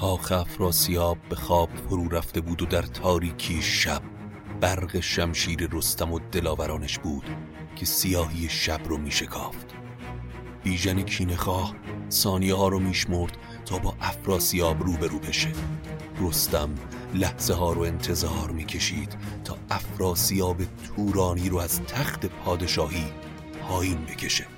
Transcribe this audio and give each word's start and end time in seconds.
کاخ 0.00 0.32
افراسیاب 0.32 1.18
به 1.28 1.36
خواب 1.36 1.70
فرو 1.88 2.08
رفته 2.08 2.40
بود 2.40 2.62
و 2.62 2.66
در 2.66 2.82
تاریکی 2.82 3.62
شب 3.62 4.02
برق 4.60 5.00
شمشیر 5.00 5.68
رستم 5.72 6.12
و 6.12 6.18
دلاورانش 6.32 6.98
بود 6.98 7.24
که 7.76 7.86
سیاهی 7.86 8.48
شب 8.48 8.80
رو 8.84 8.98
می 8.98 9.10
شکافت. 9.10 9.66
بیژن 10.64 11.02
کینخواه 11.02 11.74
ثانیه 12.10 12.54
ها 12.54 12.68
رو 12.68 12.78
میشمرد 12.78 13.36
تا 13.66 13.78
با 13.78 13.94
افراسیاب 14.00 14.82
روبرو 14.82 15.18
بشه. 15.18 15.52
رستم 16.20 16.74
لحظه 17.14 17.54
ها 17.54 17.72
رو 17.72 17.80
انتظار 17.80 18.50
می‌کشید 18.50 19.16
تا 19.44 19.56
افراسیاب 19.70 20.56
تورانی 20.64 21.48
رو 21.48 21.58
از 21.58 21.80
تخت 21.82 22.26
پادشاهی 22.26 23.04
پایین 23.68 23.98
بکشه. 24.04 24.57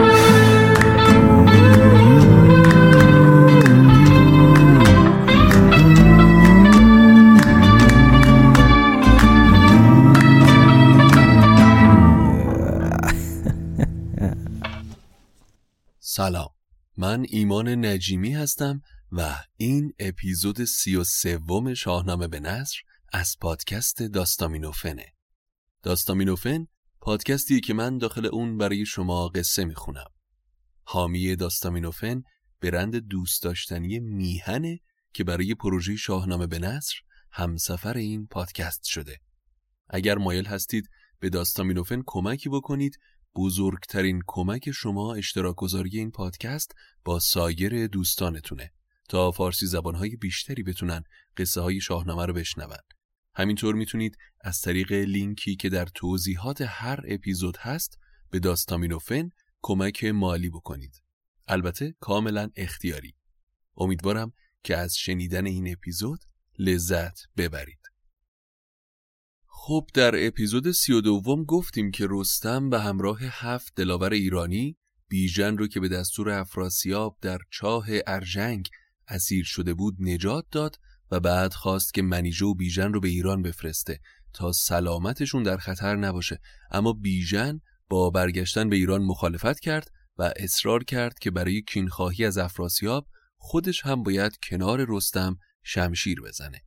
سلام. 16.21 16.49
من 16.97 17.25
ایمان 17.29 17.85
نجیمی 17.85 18.33
هستم 18.33 18.81
و 19.11 19.43
این 19.57 19.93
اپیزود 19.99 20.63
سی 20.63 20.95
و 20.95 21.03
سوم 21.03 21.73
شاهنامه 21.73 22.27
به 22.27 22.39
نصر 22.39 22.77
از 23.13 23.37
پادکست 23.41 24.03
داستامینوفنه. 24.03 25.05
داستامینوفن 25.83 26.67
پادکستی 26.99 27.61
که 27.61 27.73
من 27.73 27.97
داخل 27.97 28.25
اون 28.25 28.57
برای 28.57 28.85
شما 28.85 29.27
قصه 29.27 29.65
می‌خونم. 29.65 30.05
حامی 30.83 31.35
داستامینوفن 31.35 32.23
برند 32.61 32.95
دوست 32.95 33.43
داشتنی 33.43 33.99
میهنه 33.99 34.79
که 35.13 35.23
برای 35.23 35.55
پروژه 35.55 35.95
شاهنامه 35.95 36.47
به 36.47 36.59
نصر 36.59 36.95
همسفر 37.31 37.97
این 37.97 38.27
پادکست 38.27 38.83
شده. 38.83 39.19
اگر 39.89 40.17
مایل 40.17 40.45
هستید 40.45 40.89
به 41.19 41.29
داستامینوفن 41.29 42.03
کمکی 42.05 42.49
بکنید 42.49 42.97
بزرگترین 43.35 44.21
کمک 44.27 44.71
شما 44.71 45.13
اشتراک 45.13 45.55
گذاری 45.55 45.97
این 45.97 46.11
پادکست 46.11 46.75
با 47.05 47.19
سایر 47.19 47.87
دوستانتونه. 47.87 48.71
تا 49.09 49.31
فارسی 49.31 49.65
زبانهای 49.65 50.15
بیشتری 50.15 50.63
بتونن 50.63 51.03
قصه 51.37 51.61
های 51.61 51.81
شاهنامه 51.81 52.25
رو 52.25 52.33
بشنون. 52.33 52.77
همینطور 53.35 53.75
می‌تونید 53.75 54.17
از 54.41 54.61
طریق 54.61 54.91
لینکی 54.91 55.55
که 55.55 55.69
در 55.69 55.85
توضیحات 55.85 56.61
هر 56.67 56.99
اپیزود 57.07 57.57
هست 57.57 57.97
به 58.29 58.39
داستامینوفن 58.39 59.29
کمک 59.61 60.03
مالی 60.03 60.49
بکنید. 60.49 61.01
البته 61.47 61.95
کاملا 61.99 62.49
اختیاری. 62.55 63.15
امیدوارم 63.77 64.33
که 64.63 64.77
از 64.77 64.95
شنیدن 64.95 65.45
این 65.45 65.71
اپیزود 65.71 66.19
لذت 66.59 67.19
ببرید. 67.37 67.80
خب 69.63 69.87
در 69.93 70.27
اپیزود 70.27 70.71
سی 70.71 70.93
و 70.93 71.01
دوم 71.01 71.43
گفتیم 71.43 71.91
که 71.91 72.07
رستم 72.09 72.69
به 72.69 72.79
همراه 72.79 73.19
هفت 73.23 73.73
دلاور 73.75 74.13
ایرانی 74.13 74.77
بیژن 75.07 75.57
رو 75.57 75.67
که 75.67 75.79
به 75.79 75.89
دستور 75.89 76.29
افراسیاب 76.29 77.17
در 77.21 77.39
چاه 77.51 77.85
ارژنگ 78.07 78.69
اسیر 79.07 79.45
شده 79.45 79.73
بود 79.73 79.95
نجات 79.99 80.45
داد 80.51 80.75
و 81.11 81.19
بعد 81.19 81.53
خواست 81.53 81.93
که 81.93 82.01
منیژه 82.01 82.45
و 82.45 82.53
بیژن 82.53 82.93
رو 82.93 82.99
به 82.99 83.07
ایران 83.07 83.41
بفرسته 83.41 83.99
تا 84.33 84.51
سلامتشون 84.51 85.43
در 85.43 85.57
خطر 85.57 85.95
نباشه. 85.95 86.39
اما 86.71 86.93
بیژن 86.93 87.61
با 87.89 88.09
برگشتن 88.09 88.69
به 88.69 88.75
ایران 88.75 89.03
مخالفت 89.03 89.59
کرد 89.59 89.91
و 90.17 90.33
اصرار 90.35 90.83
کرد 90.83 91.19
که 91.19 91.31
برای 91.31 91.61
کینخواهی 91.61 92.25
از 92.25 92.37
افراسیاب 92.37 93.07
خودش 93.37 93.85
هم 93.85 94.03
باید 94.03 94.37
کنار 94.49 94.85
رستم 94.89 95.37
شمشیر 95.63 96.21
بزنه. 96.21 96.61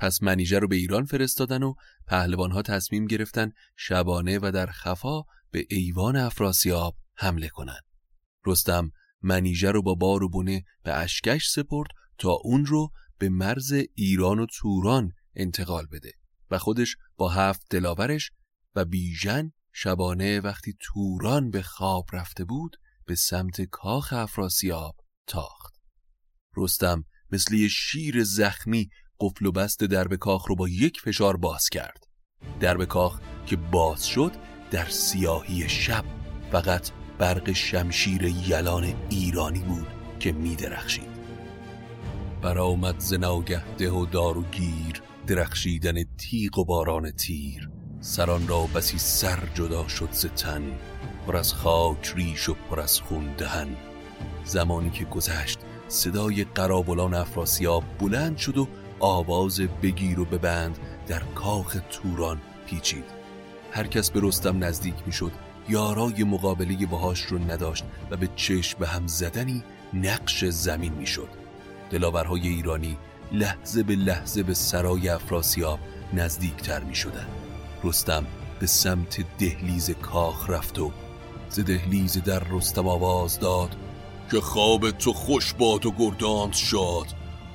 پس 0.00 0.22
منیژه 0.22 0.58
رو 0.58 0.68
به 0.68 0.76
ایران 0.76 1.04
فرستادن 1.04 1.62
و 1.62 1.74
پهلوانها 2.06 2.62
تصمیم 2.62 3.06
گرفتن 3.06 3.52
شبانه 3.76 4.38
و 4.42 4.50
در 4.54 4.66
خفا 4.66 5.22
به 5.50 5.66
ایوان 5.70 6.16
افراسیاب 6.16 6.96
حمله 7.14 7.48
کنند. 7.48 7.82
رستم 8.46 8.92
منیژه 9.22 9.70
رو 9.70 9.82
با 9.82 9.94
بار 9.94 10.22
و 10.22 10.28
بونه 10.28 10.64
به 10.82 10.94
اشکش 10.94 11.48
سپرد 11.48 11.88
تا 12.18 12.30
اون 12.30 12.66
رو 12.66 12.90
به 13.18 13.28
مرز 13.28 13.72
ایران 13.94 14.38
و 14.38 14.46
توران 14.46 15.12
انتقال 15.34 15.86
بده 15.92 16.12
و 16.50 16.58
خودش 16.58 16.96
با 17.16 17.28
هفت 17.28 17.66
دلاورش 17.70 18.30
و 18.74 18.84
بیژن 18.84 19.52
شبانه 19.72 20.40
وقتی 20.40 20.76
توران 20.80 21.50
به 21.50 21.62
خواب 21.62 22.06
رفته 22.12 22.44
بود 22.44 22.76
به 23.06 23.14
سمت 23.14 23.60
کاخ 23.60 24.12
افراسیاب 24.12 24.96
تاخت. 25.26 25.74
رستم 26.56 27.04
مثل 27.30 27.54
یه 27.54 27.68
شیر 27.68 28.24
زخمی 28.24 28.90
قفل 29.20 29.46
و 29.46 29.52
بست 29.52 29.84
درب 29.84 30.14
کاخ 30.14 30.48
رو 30.48 30.56
با 30.56 30.68
یک 30.68 31.00
فشار 31.00 31.36
باز 31.36 31.68
کرد. 31.68 32.06
درب 32.60 32.84
کاخ 32.84 33.20
که 33.46 33.56
باز 33.56 34.06
شد 34.06 34.32
در 34.70 34.88
سیاهی 34.88 35.68
شب 35.68 36.04
فقط 36.52 36.90
برق 37.18 37.52
شمشیر 37.52 38.22
یلان 38.24 38.94
ایرانی 39.10 39.58
بود 39.58 39.86
که 40.20 40.32
می 40.32 40.56
درخشید. 40.56 41.10
برآمد 42.42 42.98
ز 42.98 43.14
ده 43.78 43.90
و 43.90 44.06
دار 44.06 44.38
و 44.38 44.42
گیر 44.42 45.02
درخشیدن 45.26 46.02
تیغ 46.18 46.58
و 46.58 46.64
باران 46.64 47.10
تیر. 47.10 47.70
سران 48.00 48.48
را 48.48 48.66
بسی 48.74 48.98
سر 48.98 49.38
جدا 49.54 49.88
شد 49.88 50.08
ز 50.12 50.26
تن 50.26 50.62
پر 51.26 51.36
از 51.36 51.54
خاک 51.54 52.12
ریش 52.16 52.48
و 52.48 52.54
پر 52.54 52.80
از 52.80 53.00
خون 53.00 53.34
دهن. 53.38 53.76
زمانی 54.44 54.90
که 54.90 55.04
گذشت 55.04 55.58
صدای 55.88 56.44
قرابلان 56.44 57.14
افراسیاب 57.14 57.84
بلند 58.00 58.36
شد 58.36 58.58
و 58.58 58.68
آواز 59.00 59.60
بگیر 59.60 60.20
و 60.20 60.24
ببند 60.24 60.78
در 61.06 61.22
کاخ 61.34 61.76
توران 61.90 62.40
پیچید. 62.66 63.04
هر 63.72 63.86
کس 63.86 64.10
به 64.10 64.20
رستم 64.22 64.64
نزدیک 64.64 64.94
می‌شد 65.06 65.32
یارای 65.68 66.24
مقابله 66.24 66.86
باهاش 66.86 67.20
رو 67.20 67.38
نداشت 67.38 67.84
و 68.10 68.16
به 68.16 68.28
چشم 68.36 68.78
به 68.78 68.86
هم 68.86 69.06
زدنی 69.06 69.62
نقش 69.94 70.44
زمین 70.44 70.92
می‌شد. 70.92 71.28
دلاورهای 71.90 72.48
ایرانی 72.48 72.96
لحظه 73.32 73.82
به 73.82 73.94
لحظه 73.94 74.42
به 74.42 74.54
سرای 74.54 75.08
افراسیاب 75.08 75.78
نزدیکتر 76.12 76.80
می 76.80 76.94
شدن. 76.94 77.26
رستم 77.84 78.26
به 78.60 78.66
سمت 78.66 79.24
دهلیز 79.38 79.90
کاخ 79.90 80.50
رفت 80.50 80.78
و 80.78 80.90
ز 81.48 81.60
دهلیز 81.60 82.22
در 82.22 82.42
رستم 82.50 82.88
آواز 82.88 83.38
داد 83.38 83.76
که 84.30 84.40
خواب 84.40 84.90
تو 84.90 85.12
خوش 85.12 85.54
باد 85.54 85.86
و 85.86 85.90
گردانت 85.98 86.54
شاد. 86.54 87.06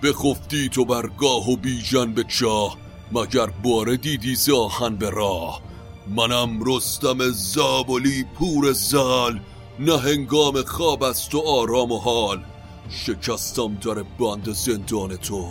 بخفتی 0.06 0.70
تو 0.70 0.86
برگاه 0.86 1.50
و 1.52 1.56
بیژن 1.56 2.14
به 2.14 2.24
چاه 2.24 2.78
مگر 3.12 3.46
باره 3.46 3.98
دیدی 3.98 4.36
زاهن 4.36 4.96
به 4.96 5.10
راه؟ 5.10 5.62
منم 6.08 6.60
رستم 6.66 7.30
زابلی 7.30 8.24
پور 8.24 8.72
زال 8.72 9.40
نه 9.80 9.98
هنگام 10.00 10.62
خواب 10.62 11.04
است 11.04 11.36
و 11.36 11.40
آرام 11.40 11.91
و 11.91 12.00
حال. 12.00 12.44
شکستم 12.90 13.76
در 13.76 14.03
بند 14.20 14.53
زندان 14.53 15.16
تو 15.16 15.47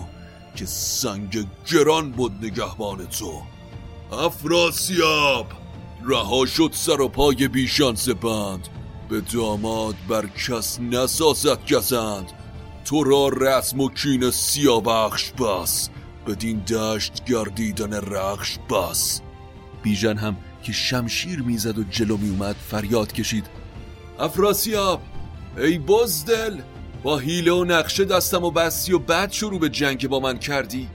که 0.57 0.67
سنگ 0.67 1.47
گران 1.73 2.11
بود 2.11 2.33
نگهبان 2.43 3.07
تو. 3.07 3.43
افراسیاب 4.13 5.47
رها 6.05 6.47
شد 6.47 6.71
سر 6.73 7.01
و 7.01 7.09
پای 7.09 7.49
بیشان 7.49 7.97
بند. 8.23 8.69
به 9.09 9.21
داماد 9.21 9.95
بر 10.09 10.27
کس 10.27 10.81
نسازد 10.81 11.73
گزند. 11.73 12.44
تو 12.85 13.05
را 13.05 13.29
رسم 13.29 13.81
و 13.81 13.89
کین 13.89 14.31
سیاوخش 14.31 15.31
بس 15.31 15.89
بدین 16.27 16.59
دشت 16.59 17.25
گردیدن 17.25 17.93
رخش 17.93 18.59
بس 18.71 19.21
بیژن 19.83 20.17
هم 20.17 20.37
که 20.63 20.73
شمشیر 20.73 21.43
می‌زد 21.43 21.79
و 21.79 21.83
جلو 21.83 22.17
می 22.17 22.31
اومد 22.31 22.57
فریاد 22.71 23.13
کشید. 23.13 23.47
افراسیاب 24.19 25.03
ای 25.59 25.79
بزدل 25.79 26.61
با 27.03 27.19
حیله 27.19 27.53
و 27.53 27.65
نقشه 27.65 28.05
دستم 28.05 28.45
و 28.45 28.51
بستی 28.51 28.93
و 28.93 28.99
بعد 28.99 29.33
شروع 29.33 29.61
به 29.61 29.69
جنگ 29.69 30.09
با 30.09 30.21
من 30.21 30.39
کردی. 30.39 30.89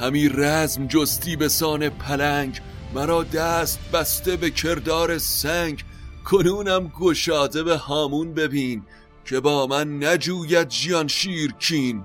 همی 0.00 0.28
رزم 0.28 0.86
جستی 0.86 1.36
به 1.36 1.48
سان 1.48 1.88
پلنگ 1.88 2.60
مرا 2.94 3.22
دست 3.22 3.78
بسته 3.92 4.36
به 4.36 4.50
کردار 4.50 5.18
سنگ. 5.18 5.84
کنونم 6.24 6.92
گشاده 7.00 7.62
به 7.62 7.76
هامون 7.76 8.34
ببین. 8.34 8.82
که 9.24 9.40
با 9.40 9.66
من 9.66 10.04
نجوید 10.04 10.68
جیان 10.68 11.08
شیرکین. 11.08 12.04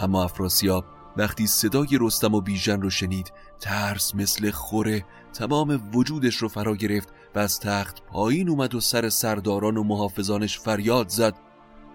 اما 0.00 0.24
افراسیاب 0.24 0.84
وقتی 1.16 1.46
صدای 1.46 1.88
رستم 2.00 2.34
و 2.34 2.40
بیژن 2.40 2.82
رو 2.82 2.90
شنید 2.90 3.32
ترس 3.60 4.14
مثل 4.14 4.50
خوره 4.50 5.04
تمام 5.32 5.90
وجودش 5.94 6.36
رو 6.36 6.48
فرا 6.48 6.76
گرفت 6.76 7.08
و 7.34 7.38
از 7.38 7.60
تخت 7.60 8.02
پایین 8.02 8.48
اومد 8.48 8.74
و 8.74 8.80
سر 8.80 9.08
سرداران 9.08 9.76
و 9.76 9.82
محافظانش 9.82 10.58
فریاد 10.58 11.08
زد. 11.08 11.34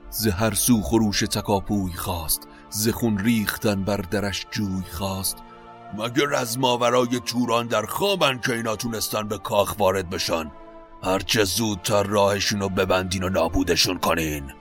ز 0.09 0.27
هر 0.27 0.53
سو 0.53 0.81
خروش 0.81 1.19
تکاپوی 1.19 1.93
خواست 1.93 2.47
ز 2.69 2.89
خون 2.89 3.17
ریختن 3.17 3.83
بر 3.83 3.97
درش 3.97 4.47
جوی 4.51 4.83
خواست. 4.91 5.37
مگر 5.97 6.35
از 6.35 6.59
ماورای 6.59 7.19
توران 7.25 7.67
در 7.67 7.85
خوابن 7.85 8.39
که 8.39 8.53
اینا 8.53 8.75
تونستن 8.75 9.27
به 9.27 9.37
کاخ 9.37 9.79
وارد 9.79 10.09
بشن؟ 10.09 10.51
هرچه 11.03 11.43
زودتر 11.43 12.03
راهشون 12.03 12.59
رو 12.59 12.69
ببندین 12.69 13.23
و 13.23 13.29
نابودشون 13.29 13.97
کنین. 13.97 14.51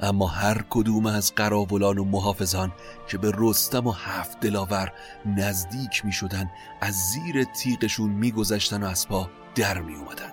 اما 0.00 0.26
هر 0.26 0.64
کدوم 0.70 1.06
از 1.06 1.34
قراولان 1.34 1.98
و 1.98 2.04
محافظان 2.04 2.72
که 3.08 3.18
به 3.18 3.32
رستم 3.36 3.86
و 3.86 3.92
هفت 3.92 4.40
دلاور 4.40 4.92
نزدیک 5.26 6.04
می 6.04 6.12
شدن 6.12 6.50
از 6.80 6.94
زیر 6.94 7.44
تیغشون 7.44 8.10
می 8.10 8.32
گذشتن 8.32 8.82
و 8.82 8.86
از 8.86 9.08
پا 9.08 9.30
در 9.54 9.80
می 9.80 9.94
اومدن 9.94 10.32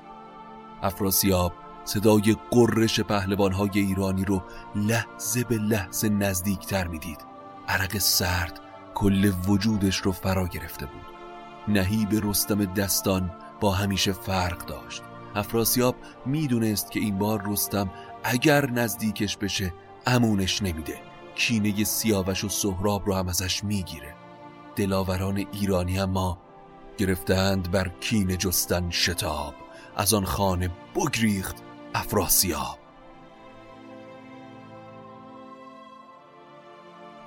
افراسیاب 0.81 1.53
صدای 1.85 2.35
قررش 2.51 2.99
پهلوانهای 2.99 3.69
ایرانی 3.73 4.25
رو 4.25 4.43
لحظه 4.75 5.43
به 5.43 5.55
لحظه 5.55 6.09
نزدیکتر 6.09 6.87
می‌دید. 6.87 7.17
عرق 7.67 7.97
سرد 7.97 8.59
کل 8.93 9.31
وجودش 9.47 9.97
رو 9.97 10.11
فرا 10.11 10.47
گرفته 10.47 10.85
بود. 10.85 11.05
نهیب 11.67 12.09
رستم 12.11 12.65
دستان 12.65 13.31
با 13.61 13.71
همیشه 13.71 14.13
فرق 14.13 14.65
داشت. 14.65 15.01
افراسیاب 15.35 15.95
می‌دونست 16.25 16.91
که 16.91 16.99
این 16.99 17.17
بار 17.17 17.43
رستم 17.45 17.91
اگر 18.23 18.71
نزدیکش 18.71 19.37
بشه 19.37 19.73
امونش 20.05 20.61
نمیده. 20.61 20.99
کینه 21.35 21.83
سیاوش 21.83 22.43
و 22.43 22.49
سهراب 22.49 23.05
رو 23.05 23.13
هم 23.13 23.27
ازش 23.27 23.63
می‌گیره. 23.63 24.15
دلاوران 24.75 25.37
ایرانی 25.37 25.97
هم 25.97 26.09
ما 26.09 26.37
گرفتند 26.97 27.71
بر 27.71 27.87
کین 27.87 28.37
جستن 28.37 28.89
شتاب. 28.89 29.53
از 29.95 30.13
آن 30.13 30.25
خانه 30.25 30.71
بگریخت 30.95 31.55
افراسیاب. 31.93 32.77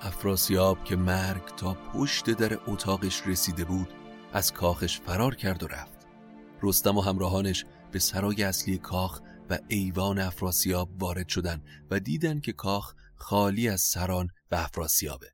افراسیاب 0.01 0.83
که 0.83 0.95
مرگ 0.95 1.45
تا 1.57 1.73
پشت 1.93 2.29
در 2.29 2.59
اتاقش 2.67 3.27
رسیده 3.27 3.65
بود 3.65 3.93
از 4.33 4.53
کاخش 4.53 4.99
فرار 4.99 5.35
کرد 5.35 5.63
و 5.63 5.67
رفت. 5.67 5.94
رستم 6.65 6.97
و 6.97 7.01
همراهانش 7.01 7.65
به 7.91 7.99
سرای 7.99 8.43
اصلی 8.43 8.77
کاخ 8.77 9.21
و 9.49 9.59
ایوان 9.67 10.19
افراسیاب 10.19 11.03
وارد 11.03 11.27
شدن 11.29 11.61
و 11.91 11.99
دیدن 11.99 12.39
که 12.39 12.53
کاخ 12.53 12.93
خالی 13.15 13.69
از 13.69 13.81
سران 13.81 14.29
و 14.51 14.55
افراسیابه. 14.55 15.27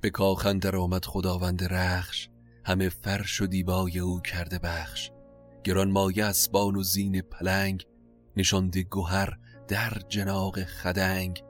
به 0.00 0.10
کاخ 0.10 0.46
اندر 0.46 0.76
آمد 0.76 1.04
خداوند 1.04 1.64
رخش 1.64 2.28
همه 2.64 2.88
فرش 2.88 3.40
و 3.40 3.46
دیبای 3.46 3.98
او 3.98 4.20
کرده 4.20 4.58
بخش. 4.58 5.10
گران 5.64 5.90
مایه 5.90 6.24
اسبان 6.24 6.76
و 6.76 6.82
زین 6.82 7.20
پلنگ 7.20 7.86
نشانده 8.36 8.82
گوهر 8.82 9.38
در 9.68 10.02
جناق 10.08 10.64
خدنگ. 10.64 11.44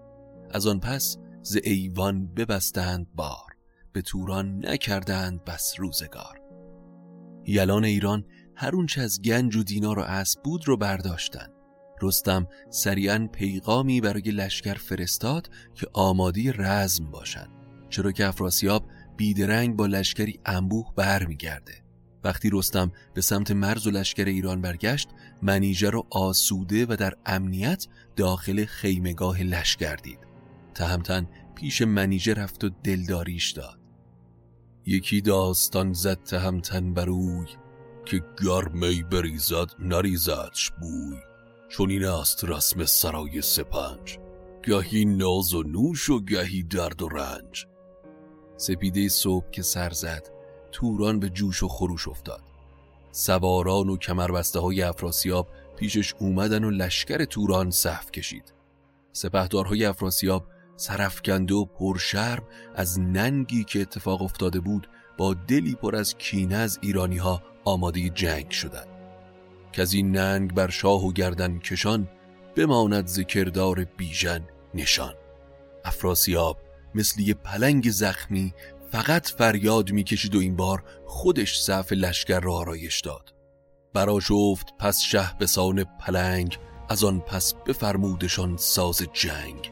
از 0.51 0.67
آن 0.67 0.81
پس 0.81 1.17
ز 1.43 1.57
ایوان 1.65 2.35
ببستند 2.35 3.07
بار 3.15 3.57
به 3.93 4.03
توران 4.03 4.67
نکردند 4.67 5.45
بس 5.45 5.75
روزگار. 5.79 6.41
یلان 7.47 7.85
ایران 7.85 8.25
هر 8.57 8.75
اونچه 8.75 9.03
از 9.03 9.23
گنج 9.23 9.57
و 9.57 9.63
دینار 9.63 9.99
و 9.99 10.03
اسب 10.03 10.43
بود 10.43 10.69
رو 10.69 10.77
برداشتن. 10.77 11.47
رستم 12.03 12.47
سریعا 12.71 13.29
پیغامی 13.33 14.01
برای 14.01 14.23
لشکر 14.23 14.75
فرستاد 14.75 15.51
که 15.75 15.87
آمادی 15.93 16.53
رزم 16.53 17.11
باشند 17.11 17.51
چرا 17.91 18.13
که 18.13 18.27
افراسیاب 18.27 18.85
بیدرنگ 19.17 19.77
با 19.77 19.87
لشکری 19.87 20.41
انبوه 20.47 20.93
برمیگرده. 20.97 21.73
وقتی 22.25 22.51
رستم 22.53 22.93
به 23.15 23.21
سمت 23.21 23.51
مرز 23.51 23.87
و 23.87 23.91
لشکر 23.91 24.25
ایران 24.25 24.61
برگشت 24.61 25.09
منیژه 25.43 25.91
رو 25.91 26.07
آسوده 26.11 26.87
و 26.87 26.97
در 26.97 27.15
امنیت 27.27 27.87
داخل 28.17 28.65
خیمگاه 28.65 29.43
لشکر 29.43 29.97
دید. 29.97 30.19
تهمتن 30.75 31.27
پیش 31.55 31.83
منیژه 31.83 32.35
رفت 32.35 32.65
و 32.65 32.71
دلداریش 32.85 33.51
داد. 33.51 33.81
یکی 34.87 35.21
داستان 35.21 35.93
زد 35.93 36.23
تهمتن 36.23 36.95
بروی 36.95 37.47
که 38.05 38.25
گرمی 38.43 39.03
بریزد 39.03 39.71
نریزدش 39.79 40.71
بوی. 40.81 41.17
چون 41.69 41.91
این 41.91 42.05
است 42.05 42.45
رسم 42.45 42.85
سرای 42.85 43.43
سپنج. 43.43 44.19
گهی 44.63 45.05
ناز 45.05 45.55
و 45.55 45.63
نوش 45.63 46.11
و 46.11 46.21
گهی 46.21 46.63
درد 46.63 47.03
و 47.03 47.09
رنج. 47.09 47.67
سپیده 48.57 49.09
صبح 49.09 49.51
که 49.51 49.63
سر 49.63 49.91
زد 49.91 50.31
توران 50.73 51.21
به 51.21 51.29
جوش 51.29 51.63
و 51.63 51.69
خروش 51.69 52.09
افتاد. 52.09 52.43
سواران 53.11 53.89
و 53.89 53.97
کمربسته 53.97 54.61
های 54.61 54.83
افراسیاب 54.83 55.49
پیشش 55.77 56.15
اومدن 56.19 56.65
و 56.65 56.71
لشکر 56.71 57.25
توران 57.25 57.71
صف 57.71 58.11
کشید. 58.11 58.55
سپهدارهای 59.13 59.85
افراسیاب 59.85 60.47
سرفکنده 60.77 61.55
و 61.55 61.65
پرشرم 61.65 62.43
از 62.75 63.01
ننگی 63.01 63.65
که 63.65 63.81
اتفاق 63.81 64.23
افتاده 64.23 64.61
بود 64.61 64.89
با 65.19 65.35
دلی 65.35 65.75
پر 65.75 65.97
از 65.97 66.15
کینه 66.19 66.57
از 66.57 66.79
ایرانی 66.83 67.17
ها 67.17 67.43
آماده 67.65 68.09
جنگ 68.09 68.51
شدند. 68.51 68.89
که 69.73 69.83
از 69.83 69.93
این 69.93 70.17
ننگ 70.17 70.55
بر 70.55 70.71
شاه 70.71 71.05
و 71.07 71.13
گردن 71.13 71.59
کشان 71.59 72.09
بماند 72.57 73.07
ذکردار 73.07 73.85
بیژن 73.85 74.41
نشان. 74.75 75.15
افراسیاب 75.85 76.59
مثل 76.95 77.21
یه 77.21 77.35
پلنگ 77.35 77.91
زخمی 77.91 78.55
فقط 78.93 79.29
فریاد 79.29 79.93
می‌کشید 79.93 80.35
و 80.35 80.39
این 80.39 80.57
بار 80.57 80.85
خودش 81.07 81.61
صف 81.61 81.93
لشکر 81.93 82.41
را 82.41 82.55
آرایش 82.55 83.01
داد. 83.01 83.35
براشفت 83.93 84.67
پس 84.79 85.01
شه 85.01 85.39
به 85.39 85.47
سان 85.47 85.85
پلنگ 85.85 86.59
از 86.89 87.05
آن 87.05 87.21
پس 87.21 87.55
بفرمودشان 87.55 88.57
ساز 88.57 89.03
جنگ. 89.13 89.71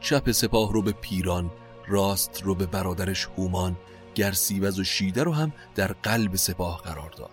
چپ 0.00 0.30
سپاه 0.30 0.72
رو 0.72 0.82
به 0.82 0.92
پیران 0.92 1.50
راست 1.88 2.42
رو 2.44 2.54
به 2.54 2.66
برادرش 2.66 3.28
هومان 3.36 3.76
گرسیوز 4.14 4.78
و 4.78 4.84
شیده 4.84 5.22
رو 5.22 5.32
هم 5.32 5.52
در 5.74 5.92
قلب 5.92 6.36
سپاه 6.36 6.82
قرار 6.82 7.10
داد 7.10 7.30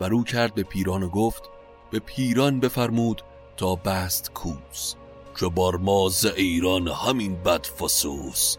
و 0.00 0.04
رو 0.04 0.24
کرد 0.24 0.54
به 0.54 0.62
پیران 0.62 1.02
و 1.02 1.08
گفت 1.08 1.42
به 1.90 1.98
پیران 1.98 2.60
بفرمود 2.60 3.22
تا 3.56 3.74
بست 3.74 4.32
کوس 4.32 4.94
که 5.40 5.46
بار 5.46 5.76
ماز 5.76 6.26
ایران 6.26 6.88
همین 6.88 7.42
بد 7.42 7.66
فسوس. 7.66 8.56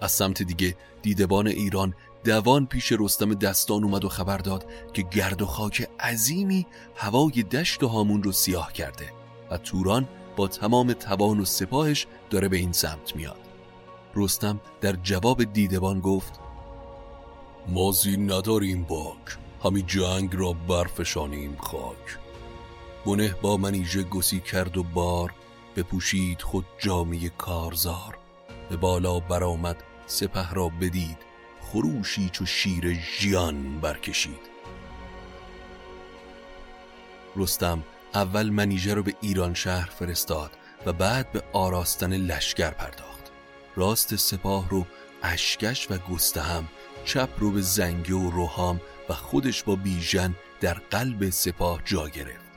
از 0.00 0.12
سمت 0.12 0.42
دیگه 0.42 0.76
دیدبان 1.02 1.46
ایران 1.46 1.94
دوان 2.24 2.66
پیش 2.66 2.92
رستم 2.98 3.34
دستان 3.34 3.84
اومد 3.84 4.04
و 4.04 4.08
خبر 4.08 4.38
داد 4.38 4.66
که 4.92 5.02
گرد 5.02 5.42
و 5.42 5.46
خاک 5.46 5.88
عظیمی 6.00 6.66
هوای 6.96 7.42
دشت 7.42 7.82
و 7.82 7.88
هامون 7.88 8.22
رو 8.22 8.32
سیاه 8.32 8.72
کرده 8.72 9.12
و 9.50 9.58
توران 9.58 10.08
با 10.36 10.48
تمام 10.48 10.92
توان 10.92 11.40
و 11.40 11.44
سپاهش 11.44 12.06
داره 12.30 12.48
به 12.48 12.56
این 12.56 12.72
سمت 12.72 13.16
میاد. 13.16 13.40
رستم 14.14 14.60
در 14.80 14.92
جواب 14.92 15.44
دیدبان 15.44 16.00
گفت 16.00 16.40
مازی 17.68 18.16
نداریم 18.16 18.84
باک. 18.84 19.38
همی 19.64 19.82
جنگ 19.82 20.30
را 20.32 20.52
برفشانیم 20.52 21.56
خاک. 21.56 22.18
بنه 23.06 23.34
با 23.42 23.56
منیژه 23.56 24.02
گسی 24.02 24.40
کرد 24.40 24.76
و 24.76 24.82
بار 24.82 25.34
بپوشید 25.76 26.42
خود 26.42 26.64
جامعه 26.78 27.28
کارزار. 27.28 28.18
به 28.70 28.76
بالا 28.76 29.20
برآمد 29.20 29.76
سپه 30.06 30.50
را 30.50 30.68
بدید 30.68 31.18
خروشی 31.60 32.30
چو 32.32 32.46
شیر 32.46 33.00
ژیان 33.18 33.80
برکشید. 33.80 34.50
رستم 37.36 37.84
اول 38.14 38.50
منیژه 38.50 38.94
رو 38.94 39.02
به 39.02 39.14
ایران 39.20 39.54
شهر 39.54 39.90
فرستاد 39.90 40.50
و 40.86 40.92
بعد 40.92 41.32
به 41.32 41.42
آراستن 41.52 42.12
لشکر 42.12 42.70
پرداخت. 42.70 43.30
راست 43.76 44.16
سپاه 44.16 44.68
رو 44.70 44.86
اشکش 45.22 45.90
و 45.90 45.98
گستهم 45.98 46.68
چپ 47.12 47.28
رو 47.38 47.50
به 47.50 47.62
زنگه 47.62 48.14
و 48.14 48.30
روحام 48.30 48.80
و 49.08 49.14
خودش 49.14 49.62
با 49.62 49.76
بیژن 49.76 50.34
در 50.60 50.74
قلب 50.74 51.30
سپاه 51.30 51.80
جا 51.84 52.08
گرفت. 52.08 52.50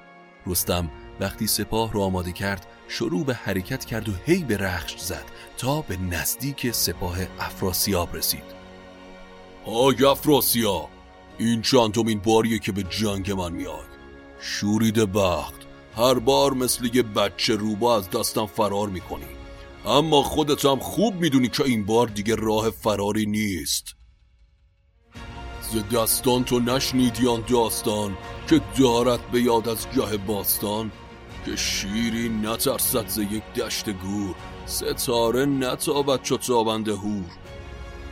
رستم 0.48 0.92
وقتی 1.20 1.48
سپاه 1.48 1.94
رو 1.94 2.02
آماده 2.02 2.32
کرد 2.32 2.68
شروع 2.88 3.26
به 3.26 3.34
حرکت 3.34 3.86
کرد 3.86 4.10
و 4.10 4.12
هی 4.26 4.44
به 4.44 4.58
رخش 4.58 4.98
زد 4.98 5.26
تا 5.58 5.82
به 5.82 5.98
نزدیک 5.98 6.72
سپاه 6.72 7.18
افراسیاب 7.40 8.16
رسید. 8.16 8.44
آی 9.66 10.06
افراسیاب 10.06 10.90
این 11.38 11.62
چندمین 11.62 12.20
باریه 12.20 12.60
که 12.60 12.72
به 12.72 12.84
جنگ 12.84 13.32
من 13.32 13.52
میاد. 13.52 13.88
شورید 14.40 15.14
بخت 15.14 15.62
هر 15.98 16.14
بار 16.14 16.54
مثل 16.54 16.90
یه 16.94 17.04
بچه 17.04 17.56
روبا 17.56 17.98
از 17.98 18.10
دستم 18.10 18.46
فرار 18.46 18.90
می‌کنی. 18.90 19.26
اما 19.86 20.24
خودت 20.24 20.66
هم 20.66 20.80
خوب 20.80 21.16
می‌دونی 21.16 21.48
که 21.48 21.64
این 21.64 21.86
بار 21.86 22.08
دیگه 22.08 22.36
راه 22.36 22.70
فراری 22.70 23.26
نیست. 23.26 23.96
ز 25.74 25.96
دستان 25.96 26.44
تو 26.44 26.60
نشنیدی 26.60 27.28
آن 27.28 27.44
داستان 27.48 28.18
که 28.50 28.62
دارد 28.80 29.32
به 29.32 29.42
یاد 29.42 29.70
از 29.70 29.88
گه 29.96 30.18
باستان؟ 30.18 30.92
که 31.46 31.56
شیری 31.56 32.30
نترسد 32.30 33.08
ز 33.08 33.18
یک 33.18 33.44
دشت 33.56 33.90
گور 33.90 34.36
ستاره 34.66 35.46
نتابد 35.46 36.22
چو 36.22 36.38
تابنده 36.38 36.96
هور 36.96 37.32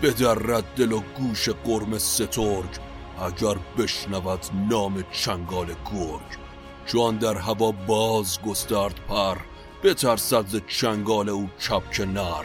بدرد 0.04 0.64
دل 0.76 0.92
و 0.92 1.02
گوش 1.18 1.50
قرم 1.50 1.98
سترگ 1.98 2.80
اگر 3.22 3.56
بشنود 3.78 4.46
نام 4.70 5.04
چنگال 5.12 5.68
گرگ. 5.68 6.40
چون 6.86 7.18
در 7.18 7.36
هوا 7.38 7.72
باز 7.72 8.42
گسترد 8.42 9.00
پر 9.10 9.38
بترسد 9.84 10.48
ز 10.48 10.56
چنگال 10.68 11.30
او 11.30 11.50
چپک 11.60 12.02
نر. 12.02 12.44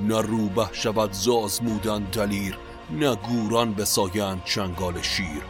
نه 0.00 0.20
روبه 0.20 0.68
شود 0.72 1.12
زازمودن 1.12 2.02
دلیر 2.02 2.58
نه 2.90 3.14
گوران 3.14 3.74
بسایند 3.74 4.44
چنگال 4.44 5.02
شیر. 5.02 5.42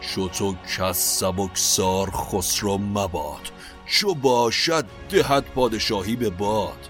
چو 0.00 0.28
تو 0.28 0.54
کس 0.78 1.18
سبک 1.18 1.50
سار 1.54 2.10
خسرو 2.10 2.78
مباد 2.78 3.52
چو 3.86 4.14
باشد 4.14 4.84
دهد 5.10 5.44
پادشاهی 5.44 6.16
به 6.16 6.30
باد. 6.30 6.88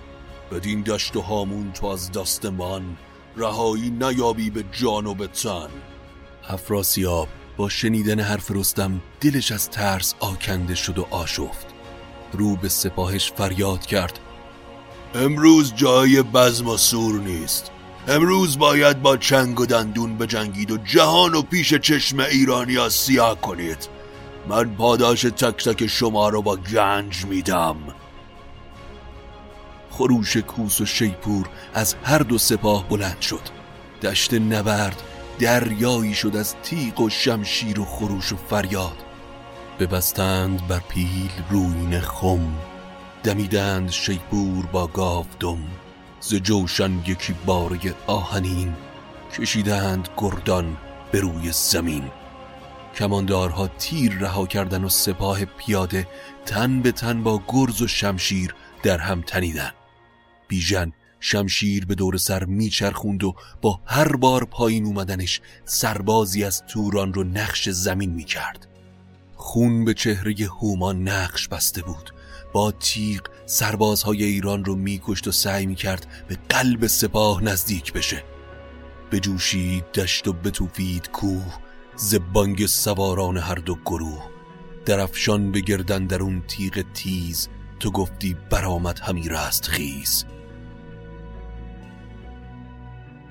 بدین 0.52 0.82
دشت 0.82 1.16
و 1.16 1.20
هامون 1.20 1.72
تو 1.72 1.86
از 1.86 2.12
دست 2.12 2.46
من 2.46 2.82
رهایی 3.36 3.90
نیابی 3.90 4.50
به 4.50 4.64
جان 4.72 5.06
و 5.06 5.14
به 5.14 5.26
تن. 5.26 5.68
افراسیاب 6.48 7.28
با 7.56 7.68
شنیدن 7.68 8.20
حرف 8.20 8.50
رستم 8.50 9.00
دلش 9.20 9.52
از 9.52 9.70
ترس 9.70 10.14
آکنده 10.20 10.74
شد 10.74 10.98
و 10.98 11.06
آشفت. 11.10 11.66
رو 12.32 12.56
به 12.56 12.68
سپاهش 12.68 13.32
فریاد 13.32 13.86
کرد. 13.86 14.18
امروز 15.14 15.74
جای 15.74 16.22
بزم 16.22 16.68
و 16.68 16.76
سور 16.76 17.20
نیست. 17.20 17.70
امروز 18.08 18.58
باید 18.58 19.02
با 19.02 19.16
چنگ 19.16 19.60
و 19.60 19.66
دندون 19.66 20.18
بجنگید 20.18 20.70
و 20.70 20.76
جهان 20.76 21.34
و 21.34 21.42
پیش 21.42 21.74
چشم 21.74 22.20
ایرانی 22.20 22.90
سیاه 22.90 23.40
کنید. 23.40 23.88
من 24.48 24.74
پاداش 24.74 25.22
تک 25.22 25.64
تک 25.64 25.86
شما 25.86 26.28
رو 26.28 26.42
با 26.42 26.56
گنج 26.56 27.24
میدم. 27.24 27.76
خروش 29.90 30.36
کوس 30.36 30.80
و 30.80 30.86
شیپور 30.86 31.48
از 31.74 31.94
هر 32.04 32.18
دو 32.18 32.38
سپاه 32.38 32.88
بلند 32.88 33.20
شد. 33.20 33.40
دشت 34.02 34.34
نبرد 34.34 35.02
دریایی 35.38 36.14
شد 36.14 36.36
از 36.36 36.54
تیغ 36.62 37.00
و 37.00 37.10
شمشیر 37.10 37.80
و 37.80 37.84
خروش 37.84 38.32
و 38.32 38.36
فریاد. 38.36 38.96
ببستند 39.80 40.68
بر 40.68 40.82
پیل 40.88 41.30
روین 41.50 42.00
خم. 42.00 42.54
دمیدند 43.22 43.90
شیپور 43.90 44.66
با 44.72 44.86
گاودم. 44.86 45.58
ز 46.26 46.34
جوشن 46.34 47.02
یکی 47.06 47.34
باره 47.46 47.94
آهنین 48.06 48.74
کشیدند 49.38 50.08
گردان 50.16 50.76
به 51.12 51.20
روی 51.20 51.52
زمین. 51.52 52.04
کماندارها 52.94 53.68
تیر 53.68 54.18
رها 54.18 54.46
کردن 54.46 54.84
و 54.84 54.88
سپاه 54.88 55.44
پیاده 55.44 56.08
تن 56.46 56.82
به 56.82 56.92
تن 56.92 57.22
با 57.22 57.42
گرز 57.48 57.82
و 57.82 57.86
شمشیر 57.86 58.54
در 58.82 58.98
هم 58.98 59.22
تنیدن 59.22 59.70
بیژن 60.48 60.92
شمشیر 61.20 61.86
به 61.86 61.94
دور 61.94 62.16
سر 62.16 62.44
میچرخوند 62.44 63.24
و 63.24 63.34
با 63.62 63.80
هر 63.86 64.16
بار 64.16 64.44
پایین 64.44 64.84
اومدنش 64.84 65.40
سربازی 65.64 66.44
از 66.44 66.62
توران 66.66 67.14
رو 67.14 67.24
نقش 67.24 67.68
زمین 67.68 68.10
می‌کرد. 68.10 68.66
خون 69.36 69.84
به 69.84 69.94
چهره 69.94 70.34
هومان 70.60 71.08
نقش 71.08 71.48
بسته 71.48 71.82
بود. 71.82 72.14
با 72.52 72.72
تیغ 72.72 73.22
سربازهای 73.46 74.24
ایران 74.24 74.64
رو 74.64 74.76
میکشت 74.76 75.28
و 75.28 75.32
سعی 75.32 75.66
می‌کرد 75.66 76.24
به 76.28 76.38
قلب 76.48 76.86
سپاه 76.86 77.44
نزدیک 77.44 77.92
بشه. 77.92 78.24
به 79.10 79.20
جوشید 79.20 79.92
دشت 79.92 80.28
و 80.28 80.32
بتوفید 80.32 81.10
کوه 81.10 81.54
زبانگ 81.96 82.66
سواران 82.66 83.36
هر 83.36 83.54
دو 83.54 83.74
گروه. 83.74 84.28
درفشان 84.86 85.52
بگردن 85.52 86.06
در 86.06 86.22
اون 86.22 86.42
تیغ 86.48 86.84
تیز 86.94 87.48
تو 87.80 87.90
گفتی 87.90 88.36
برآمد 88.50 88.98
همی 88.98 89.28
رست 89.28 89.66
خیز. 89.66 90.24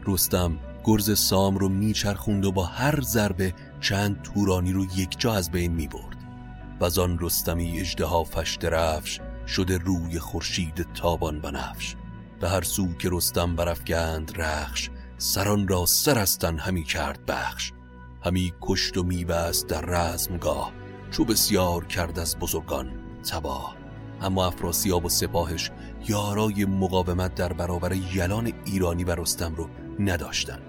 رستم 0.06 0.60
گرز 0.84 1.20
سام 1.20 1.58
رو 1.58 1.70
میچرخوند 1.70 2.46
و 2.46 2.52
با 2.52 2.66
هر 2.66 3.02
ضربه 3.02 3.54
چند 3.82 4.22
تورانی 4.22 4.74
رو 4.74 4.86
یک 4.96 5.20
جا 5.20 5.34
از 5.34 5.52
بین 5.52 5.72
می‌برد. 5.72 6.18
و 6.80 7.02
آن 7.02 7.18
رستمی 7.20 7.80
اجدها 7.80 8.24
فشت 8.24 8.66
رفش 8.66 9.20
شده 9.48 9.78
روی 9.78 10.20
خورشید 10.20 10.88
تابان 10.94 11.40
بنفش 11.40 11.96
به 12.40 12.50
هر 12.50 12.62
سو 12.62 12.94
که 12.94 13.10
رستم 13.12 13.56
برافگند 13.56 14.32
رخش 14.36 14.90
سران 15.18 15.68
را 15.68 15.86
سرستن 15.86 16.58
همی 16.58 16.84
کرد 16.84 17.26
بخش. 17.26 17.72
همی 18.26 18.54
کشت 18.62 18.98
و 18.98 19.04
میبست 19.04 19.68
در 19.68 19.82
رزمگاه 19.82 20.72
چو 21.12 21.26
بسیار 21.26 21.86
کرد 21.86 22.20
از 22.20 22.38
بزرگان 22.40 22.92
تباه. 23.32 23.76
اما 24.22 24.46
افراسیاب 24.46 25.06
و 25.06 25.10
سپاهش 25.10 25.72
یارای 26.08 26.66
مقاومت 26.66 27.36
در 27.36 27.54
برابر 27.54 27.92
یلان 28.14 28.54
ایرانی 28.66 29.04
و 29.04 29.16
رستم 29.16 29.56
رو 29.56 29.70
نداشتن. 30.00 30.60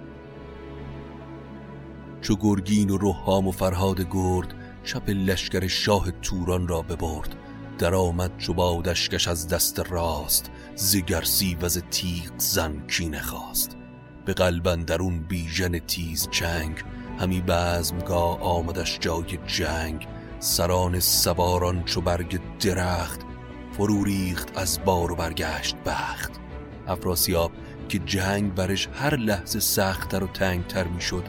چو 2.21 2.37
گرگین 2.37 2.91
و 2.91 2.97
روحام 2.97 3.49
و 3.49 3.51
فرهاد 3.51 4.01
گرد 4.11 4.55
چپ 4.85 5.11
لشکر 5.11 5.67
شاه 5.67 6.11
توران 6.11 6.69
را 6.69 6.83
ببرد. 6.83 7.37
در 7.79 7.95
آمد 7.95 8.37
چو 8.39 8.55
بادشکش 8.55 9.29
از 9.29 9.49
دست 9.49 9.81
راست 9.81 10.51
زگرسی 10.75 11.57
و 11.61 11.69
ز 11.69 11.79
تیغ 11.91 12.33
زن 12.39 12.87
کینه 12.87 13.21
خواست 13.21 13.77
به 14.25 14.33
قلبن 14.33 14.83
درون 14.83 15.23
بیژن 15.23 15.79
تیز 15.79 16.29
چنگ 16.31 16.85
همی 17.19 17.41
بزمگاه 17.41 18.41
آمدش 18.41 18.99
جای 19.01 19.39
جنگ. 19.47 20.09
سران 20.39 21.01
سواران 21.01 21.85
چو 21.85 22.01
برگ 22.01 22.41
درخت 22.61 23.21
فرو 23.73 24.05
ریخت 24.05 24.59
از 24.59 24.85
بار 24.85 25.13
و 25.13 25.17
برگشت 25.17 25.77
بخت. 25.87 26.33
افراسیاب 26.87 27.53
که 27.89 27.99
جنگ 27.99 28.55
برش 28.55 28.89
هر 28.95 29.17
لحظه 29.17 29.61
سختتر 29.61 30.25
و 30.25 30.27
تنگتر 30.27 30.85
می‌شد 30.85 31.25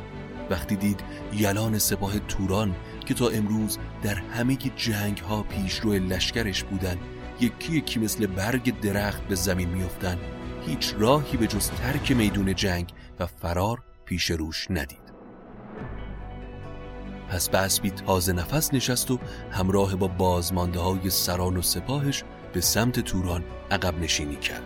وقتی 0.49 0.75
دید 0.75 0.99
یلان 1.33 1.77
سپاه 1.77 2.19
توران 2.19 2.75
که 3.05 3.13
تا 3.13 3.29
امروز 3.29 3.77
در 4.03 4.15
همه 4.15 4.55
جنگ 4.55 5.17
ها 5.17 5.43
پیش 5.43 5.79
روی 5.79 5.99
لشکرش 5.99 6.63
بودن 6.63 6.97
یکی 7.39 7.73
یکی 7.73 7.99
مثل 7.99 8.27
برگ 8.27 8.79
درخت 8.79 9.27
به 9.27 9.35
زمین 9.35 9.69
میافتند 9.69 10.19
هیچ 10.67 10.95
راهی 10.97 11.37
به 11.37 11.47
جز 11.47 11.69
ترک 11.69 12.11
میدون 12.11 12.55
جنگ 12.55 12.89
و 13.19 13.25
فرار 13.25 13.83
پیش 14.05 14.31
روش 14.31 14.67
ندید. 14.69 15.05
پس 17.29 17.49
به 17.49 17.57
اسبی 17.57 17.89
تازه 17.89 18.33
نفس 18.33 18.73
نشست 18.73 19.11
و 19.11 19.19
همراه 19.51 19.95
با 19.95 20.07
بازمانده 20.07 20.79
های 20.79 21.09
سران 21.09 21.57
و 21.57 21.61
سپاهش 21.61 22.23
به 22.53 22.61
سمت 22.61 22.99
توران 22.99 23.43
عقب 23.71 23.99
نشینی 23.99 24.35
کرد. 24.35 24.63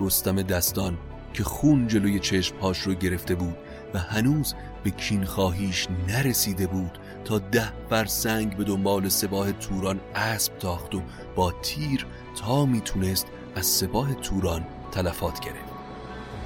رستم 0.00 0.42
دستان 0.42 0.98
که 1.32 1.44
خون 1.44 1.88
جلوی 1.88 2.18
چشمهاش 2.18 2.78
رو 2.78 2.94
گرفته 2.94 3.34
بود 3.34 3.56
هنوز 3.96 4.54
به 4.84 4.90
کینخواهیش 4.90 5.88
نرسیده 6.08 6.66
بود 6.66 6.98
تا 7.24 7.38
ده 7.38 7.72
فرسنگ 7.90 8.56
به 8.56 8.64
دنبال 8.64 9.08
سپاه 9.08 9.52
توران 9.52 10.00
اسب 10.14 10.58
تاخت 10.58 10.94
و 10.94 11.02
با 11.36 11.52
تیر 11.62 12.06
تا 12.36 12.66
می‌تونست 12.66 13.26
از 13.54 13.66
سپاه 13.66 14.14
توران 14.14 14.66
تلفات 14.92 15.40
گرفت. 15.40 15.76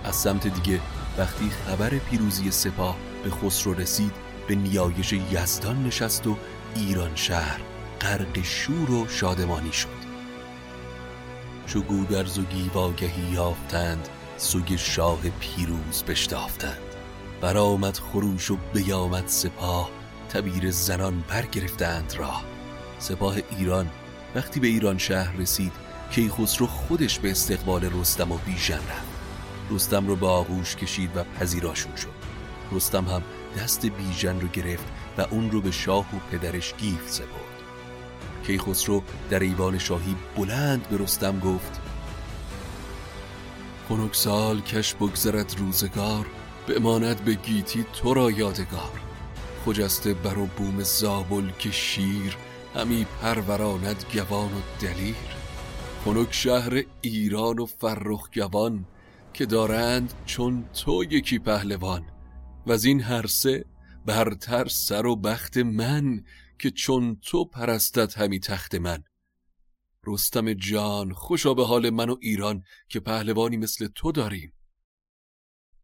از 0.04 0.16
سمت 0.16 0.46
دیگه 0.46 0.80
وقتی 1.18 1.50
خبر 1.50 1.88
پیروزی 1.88 2.50
سپاه 2.50 2.96
به 3.24 3.30
خسرو 3.30 3.74
رسید 3.74 4.12
به 4.48 4.54
نیایش 4.54 5.12
یزدان 5.12 5.86
نشست 5.86 6.26
و 6.26 6.36
ایران 6.76 7.10
شهر 7.14 7.60
غرق 8.00 8.42
شور 8.42 8.90
و 8.90 9.08
شادمانی 9.08 9.72
شد. 9.72 10.00
چو 11.66 11.80
گودرز 11.80 12.38
و 12.38 12.42
گیواگهی 12.42 13.32
یافتند 13.32 14.08
سوی 14.36 14.78
شاه 14.78 15.20
پیروز 15.40 16.04
بشتافتند. 16.08 16.89
برآمد 17.40 17.96
خروش 17.96 18.50
و 18.50 18.56
بیامد 18.72 19.26
سپاه. 19.26 19.90
تبیر 20.28 20.70
زنان 20.70 21.24
برگرفتند 21.28 22.14
راه. 22.18 22.44
سپاه 22.98 23.34
ایران 23.58 23.90
وقتی 24.34 24.60
به 24.60 24.66
ایران 24.66 24.98
شهر 24.98 25.36
رسید 25.36 25.72
کیخسرو 26.10 26.66
خودش 26.66 27.18
به 27.18 27.30
استقبال 27.30 27.84
رستم 28.00 28.32
و 28.32 28.38
بیژن 28.46 28.74
رفت. 28.74 29.10
رستم 29.70 30.06
رو 30.06 30.16
به 30.16 30.26
آغوش 30.26 30.76
کشید 30.76 31.16
و 31.16 31.24
پذیراشون 31.24 31.96
شد. 31.96 32.20
رستم 32.72 33.04
هم 33.04 33.22
دست 33.58 33.86
بیژن 33.86 34.40
رو 34.40 34.48
گرفت 34.48 34.86
و 35.18 35.26
اون 35.30 35.50
رو 35.50 35.60
به 35.60 35.70
شاه 35.70 36.06
و 36.16 36.18
پدرش 36.30 36.74
گیفت 36.78 37.08
سپرد. 37.12 37.50
کیخسرو 38.46 39.02
در 39.30 39.38
ایوان 39.38 39.78
شاهی 39.78 40.16
بلند 40.36 40.88
به 40.88 40.96
رستم 40.96 41.38
گفت 41.38 41.80
خنک 43.88 44.14
سال 44.14 44.60
کش 44.60 44.94
بگذرد 44.94 45.54
روزگار 45.58 46.26
بماند 46.70 47.24
به 47.24 47.34
گیتی 47.34 47.84
تو 47.92 48.14
را 48.14 48.30
یادگار. 48.30 49.00
خجسته 49.64 50.14
بر 50.14 50.38
و 50.38 50.46
بوم 50.46 50.82
زابل 50.82 51.50
که 51.58 51.70
شیر 51.70 52.36
همی 52.74 53.06
پروراند 53.22 54.04
گوان 54.14 54.52
و 54.52 54.60
دلیر. 54.80 55.14
خنک 56.04 56.32
شهر 56.32 56.82
ایران 57.00 57.58
و 57.58 57.66
فرخ 57.66 58.30
گوان 58.34 58.86
که 59.32 59.46
دارند 59.46 60.12
چون 60.26 60.64
تو 60.84 61.04
یکی 61.04 61.38
پهلوان. 61.38 62.02
و 62.66 62.72
از 62.72 62.84
این 62.84 63.00
هر 63.00 63.26
سه 63.26 63.64
برتر 64.06 64.68
سر 64.68 65.06
و 65.06 65.16
بخت 65.16 65.56
من 65.56 66.24
که 66.58 66.70
چون 66.70 67.16
تو 67.22 67.44
پرستد 67.44 68.14
همی 68.14 68.40
تخت 68.40 68.74
من. 68.74 69.04
رستم 70.06 70.52
جان 70.52 71.12
خوشا 71.12 71.54
به 71.54 71.66
حال 71.66 71.90
من 71.90 72.10
و 72.10 72.16
ایران 72.20 72.62
که 72.88 73.00
پهلوانی 73.00 73.56
مثل 73.56 73.88
تو 73.94 74.12
داریم. 74.12 74.52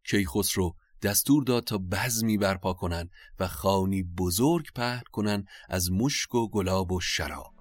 کیخسرو 0.09 0.75
دستور 1.01 1.43
داد 1.43 1.63
تا 1.63 1.77
بزمی 1.77 2.37
برپا 2.37 2.73
کنن 2.73 3.09
و 3.39 3.47
خانی 3.47 4.03
بزرگ 4.03 4.65
پهن 4.75 5.03
کنن 5.11 5.45
از 5.69 5.91
مشک 5.91 6.35
و 6.35 6.49
گلاب 6.49 6.91
و 6.91 6.99
شراب. 6.99 7.53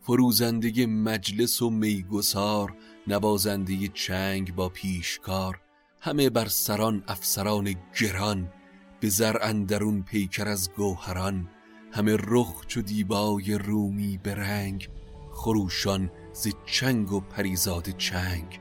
فروزنده 0.00 0.86
مجلس 0.86 1.62
و 1.62 1.70
میگسار 1.70 2.76
نوازنده 3.06 3.88
چنگ 3.88 4.54
با 4.54 4.68
پیشکار 4.68 5.60
همه 6.00 6.30
بر 6.30 6.48
سران 6.48 7.04
افسران 7.08 7.74
گران 8.00 8.52
به 9.00 9.08
زر 9.08 9.36
اندرون 9.42 10.02
پیکر 10.02 10.48
از 10.48 10.70
گوهران 10.72 11.48
همه 11.92 12.16
رخ 12.20 12.66
چو 12.66 12.82
دیبای 12.82 13.54
رومی 13.54 14.18
به 14.22 14.34
رنگ 14.34 14.88
خروشان 15.32 16.10
ز 16.32 16.48
چنگ 16.66 17.12
و 17.12 17.20
پریزاد 17.20 17.88
چنگ. 17.88 18.60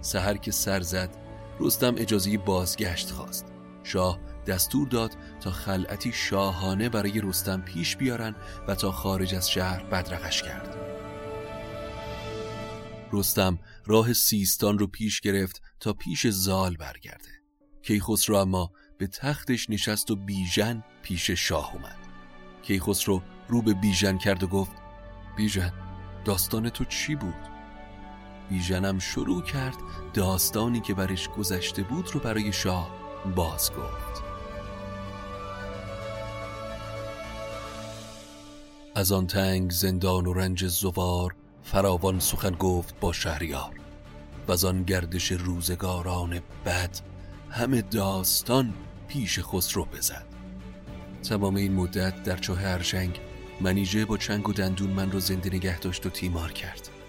سهر 0.00 0.36
که 0.36 0.50
سر 0.50 0.80
زد 0.80 1.29
رستم 1.60 1.94
اجازه 1.98 2.38
بازگشت 2.38 3.10
خواست. 3.10 3.46
شاه 3.82 4.20
دستور 4.46 4.88
داد 4.88 5.16
تا 5.40 5.50
خلعتی 5.50 6.12
شاهانه 6.12 6.88
برای 6.88 7.20
رستم 7.20 7.60
پیش 7.60 7.96
بیارن 7.96 8.34
و 8.68 8.74
تا 8.74 8.92
خارج 8.92 9.34
از 9.34 9.50
شهر 9.50 9.84
بدرقش 9.84 10.42
کرد. 10.42 10.76
رستم 13.12 13.58
راه 13.86 14.12
سیستان 14.12 14.78
رو 14.78 14.86
پیش 14.86 15.20
گرفت 15.20 15.62
تا 15.80 15.92
پیش 15.92 16.26
زال 16.26 16.76
برگرده. 16.76 17.30
کیخسرو 17.82 18.36
اما 18.36 18.70
به 18.98 19.06
تختش 19.06 19.70
نشست 19.70 20.10
و 20.10 20.16
بیژن 20.16 20.84
پیش 21.02 21.30
شاه 21.30 21.74
اومد. 21.74 21.98
کیخسرو 22.62 23.22
رو 23.48 23.62
به 23.62 23.74
بیژن 23.74 24.18
کرد 24.18 24.42
و 24.42 24.46
گفت 24.46 24.72
بیژن 25.36 25.72
داستان 26.24 26.70
تو 26.70 26.84
چی 26.84 27.14
بود؟ 27.14 27.49
بیژنم 28.50 28.98
شروع 28.98 29.42
کرد 29.42 29.76
داستانی 30.14 30.80
که 30.80 30.94
برش 30.94 31.28
گذشته 31.28 31.82
بود 31.82 32.10
رو 32.12 32.20
برای 32.20 32.52
شاه 32.52 32.90
باز 33.36 33.70
گفت. 33.72 34.22
از 38.94 39.12
آن 39.12 39.26
تنگ 39.26 39.70
زندان 39.70 40.26
و 40.26 40.32
رنج 40.32 40.66
زوار 40.66 41.34
فراوان 41.62 42.20
سخن 42.20 42.50
گفت 42.50 43.00
با 43.00 43.12
شهریار 43.12 43.80
و 44.48 44.52
از 44.52 44.64
آن 44.64 44.82
گردش 44.82 45.32
روزگاران 45.32 46.40
بد 46.64 46.98
همه 47.50 47.82
داستان 47.82 48.74
پیش 49.08 49.40
خسرو 49.42 49.84
بزد. 49.84 50.26
تمام 51.28 51.54
این 51.54 51.74
مدت 51.74 52.22
در 52.22 52.36
چاه 52.36 52.58
ارژنگ 52.64 53.20
منیژه 53.60 54.04
با 54.04 54.16
چنگ 54.16 54.48
و 54.48 54.52
دندون 54.52 54.90
من 54.90 55.12
رو 55.12 55.20
زنده 55.20 55.54
نگه 55.54 55.78
داشت 55.78 56.06
و 56.06 56.10
تیمار 56.10 56.52
کرد. 56.52 56.99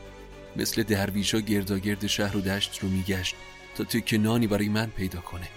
مثل 0.56 0.84
درویشا 0.84 1.40
گرداگرد 1.40 2.08
شهر 2.08 2.38
و 2.38 2.42
دشت 2.42 2.80
رو 2.80 2.90
میگشت 2.90 3.36
تا 3.76 3.84
تک 3.84 4.14
نانی 4.14 4.48
برای 4.48 4.70
من 4.70 4.86
پیدا 4.86 5.22
کنه. 5.22 5.48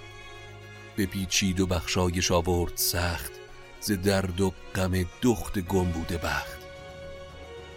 به 0.97 1.07
پیچید 1.07 1.61
و 1.61 1.67
بخشایش 1.67 2.31
آورد 2.31 2.73
سخت 2.77 3.33
ز 3.81 3.93
درد 3.93 4.41
و 4.41 4.53
غم 4.75 5.05
دخت 5.23 5.59
گم 5.59 5.85
بوده 5.85 6.19
بخت. 6.19 6.59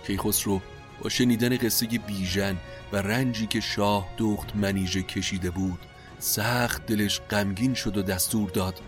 کیخسرو 0.07 0.62
با 1.01 1.09
شنیدن 1.09 1.57
قصه 1.57 1.86
بیژن 1.86 2.57
و 2.91 2.97
رنجی 2.97 3.47
که 3.47 3.59
شاه 3.59 4.07
دخت 4.17 4.55
منیژه 4.55 5.03
کشیده 5.03 5.51
بود 5.51 5.79
سخت 6.19 6.86
دلش 6.86 7.21
غمگین 7.21 7.74
شد 7.74 7.97
و 7.97 8.01
دستور 8.01 8.50
داد 8.50 8.81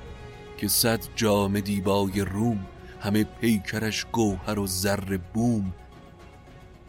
که 0.58 0.68
صد 0.68 1.00
جام 1.16 1.60
دیبای 1.60 2.22
روم 2.22 2.66
همه 3.02 3.24
پیکرش 3.24 4.06
گوهر 4.12 4.60
و 4.60 4.68
زر 4.68 5.18
بوم 5.34 5.74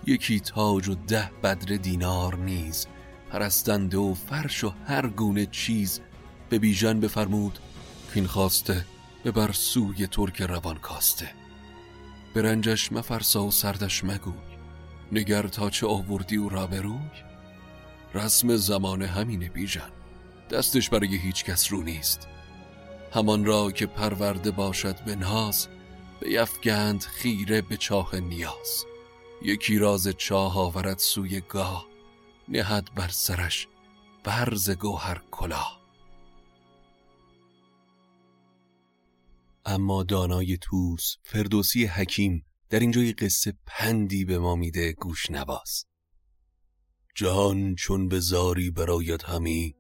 یکی 0.07 0.41
تاج 0.41 0.89
و 0.89 0.95
ده 0.95 1.31
بدر 1.43 1.77
دینار 1.77 2.37
نیز. 2.37 2.87
پرستنده 3.31 3.99
و 3.99 4.15
فرش 4.15 4.65
و 4.65 4.73
هر 4.87 5.07
گونه 5.07 5.47
چیز. 5.47 6.01
به 6.49 6.59
بیژن 6.59 7.01
بفرمود 7.01 7.59
که 8.15 8.25
خواسته 8.25 8.85
به 9.25 9.31
بر 9.31 9.53
سوی 9.53 10.07
ترک 10.07 10.43
روان 10.43 10.79
کاسته. 10.79 11.31
به 12.35 12.43
رنجش 12.43 12.93
مفرسا 12.93 13.45
و 13.45 13.51
سردش 13.51 14.05
مگوی. 14.05 14.35
نگر 15.13 15.43
تا 15.43 15.71
چه 15.71 15.87
آوردی 15.87 16.37
و 16.37 16.49
را 16.49 16.67
بروی 16.67 17.11
رسم 18.15 18.57
زمان 18.57 19.03
همینه 19.03 19.49
بیژن. 19.49 19.91
دستش 20.51 20.91
برای 20.91 21.17
هیچ 21.17 21.45
کس 21.45 21.73
رو 21.73 21.83
نیست. 21.83 22.29
همان 23.13 23.45
را 23.45 23.71
که 23.71 23.87
پرورده 23.87 24.51
باشد 24.51 25.05
به 25.05 25.17
ناز 25.17 25.69
به 26.21 26.31
یفگند 26.31 27.03
خیره 27.03 27.63
به 27.63 27.77
چاه 27.77 28.17
نیاز. 28.17 28.85
یکی 29.43 29.79
راز 29.79 30.09
چاه 30.09 30.59
آورد 30.59 30.99
سوی 30.99 31.41
گاه 31.41 31.87
نهد 32.49 32.95
بر 32.95 33.09
سرش 33.09 33.69
برز 34.25 34.71
گوهر 34.71 35.23
کلاه. 35.31 35.81
اما 39.65 40.03
دانای 40.03 40.59
توس 40.61 41.17
فردوسی 41.23 41.87
حکیم 41.87 42.45
در 42.71 42.81
اینجای 42.81 43.13
قصه 43.13 43.55
پندی 43.67 44.25
به 44.25 44.39
ما 44.39 44.55
میده 44.55 44.93
گوش 44.93 45.31
نواز. 45.31 45.85
جهان 47.15 47.75
چون 47.75 48.09
به 48.09 48.21
زاری 48.21 48.71
برایت 48.71 49.25
همی 49.25 49.77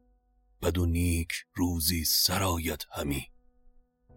بد 0.62 0.78
و 0.78 0.86
نیک 0.86 1.32
روزی 1.54 2.04
سرایت 2.04 2.82
همی. 2.92 3.26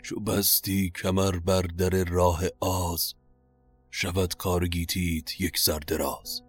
چو 0.04 0.20
بستی 0.20 0.90
کمر 0.90 1.40
بر 1.40 1.62
در 1.62 2.04
راه 2.04 2.44
آز 2.60 3.14
شود 3.96 4.34
کارگیتیت 4.34 5.42
یک 5.42 5.60
سر 5.60 5.80
دراز. 5.80 6.42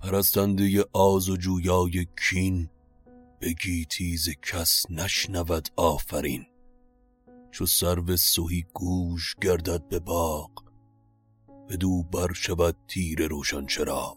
پرستنده 0.00 0.84
آز 0.92 1.28
و 1.28 1.36
جویای 1.36 2.06
کین 2.30 2.70
به 3.40 3.52
گیتیز 3.52 4.28
کس 4.42 4.86
نشنود 4.90 5.68
آفرین. 5.76 6.46
چو 7.50 7.66
سرو 7.66 8.16
سوی 8.16 8.64
گوش 8.74 9.34
گردد 9.42 9.88
به 9.88 9.98
باغ 9.98 10.50
بدو 11.68 12.02
بر 12.02 12.32
شود 12.32 12.76
تیر 12.88 13.26
روشن 13.28 13.66
چرا 13.66 14.16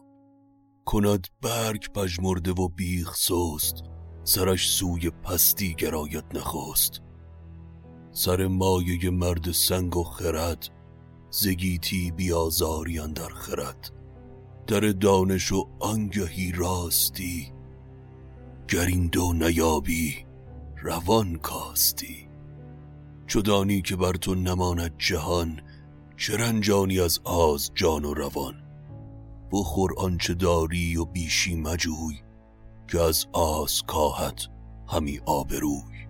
کند 0.86 1.28
برگ 1.42 1.92
پژمرده 1.92 2.52
و 2.52 2.68
بیخ 2.68 3.16
سست 3.16 3.84
سرش 4.24 4.70
سوی 4.70 5.10
پستی 5.10 5.76
گرایت 5.76 6.26
نخست. 6.36 7.02
سر 8.12 8.48
مایه 8.48 9.10
مرد 9.10 9.52
سنگ 9.52 9.98
و 9.98 10.04
خرد 10.04 10.77
زگیتی 11.40 12.12
بیازاری 12.12 13.00
در 13.14 13.30
خرد. 13.30 13.92
در 14.68 14.80
دانش 14.80 15.52
و 15.52 15.68
آنگهی 15.80 16.52
راستی. 16.52 17.54
گرین 18.68 19.08
دو 19.08 19.34
نیابی 19.34 20.26
روان 20.84 21.36
کاستی. 21.36 22.30
چدانی 23.28 23.82
که 23.82 23.96
بر 23.96 24.14
تو 24.14 24.36
نماند 24.36 24.94
جهان 24.98 25.62
چه 26.18 26.38
رنجانی 26.38 27.00
از 27.00 27.20
آز 27.24 27.72
جان 27.76 28.06
و 28.06 28.14
روان؟ 28.14 28.56
بخور 29.52 29.94
آنچه 29.98 30.34
داری 30.34 30.98
و 30.98 31.06
بیشی 31.06 31.56
مجوی 31.56 32.22
که 32.88 33.02
از 33.02 33.26
آز 33.34 33.84
کاهت 33.88 34.48
همی 34.88 35.20
آبروی. 35.26 36.08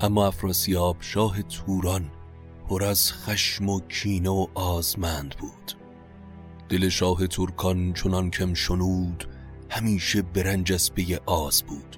اما 0.00 0.26
افراسیاب 0.26 0.96
شاه 1.00 1.42
توران 1.42 2.10
پر 2.68 2.84
از 2.84 3.12
خشم 3.12 3.68
و 3.68 3.80
کینه 3.80 4.30
و 4.30 4.46
آزمند 4.54 5.36
بود. 5.38 5.72
دل 6.68 6.88
شاه 6.88 7.26
ترکان 7.26 7.92
چنان 7.92 8.30
کم 8.30 8.54
شنود 8.54 9.28
همیشه 9.70 10.22
برنج 10.22 10.72
از 10.72 10.94
پی 10.94 11.16
آز 11.26 11.62
بود. 11.62 11.96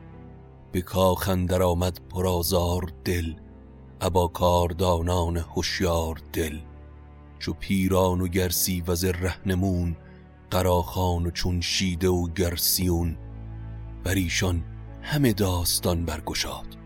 به 0.72 0.82
کاخ 0.82 1.28
اندر 1.28 1.62
آمد 1.62 2.00
پرازار 2.10 2.92
دل 3.04 3.34
ابا 4.00 4.28
کاردانان 4.28 5.36
هوشیار 5.36 6.20
دل. 6.32 6.58
چو 7.38 7.52
پیران 7.52 8.20
و 8.20 8.28
گرسی 8.28 8.80
و 8.80 8.92
رهنمون 8.92 9.96
قراخان 10.50 11.26
و 11.26 11.30
چون 11.30 11.60
شیده 11.60 12.08
و 12.08 12.28
گرسیون 12.28 13.16
بر 14.04 14.14
ایشان 14.14 14.64
همه 15.02 15.32
داستان 15.32 16.04
برگشاد. 16.04 16.76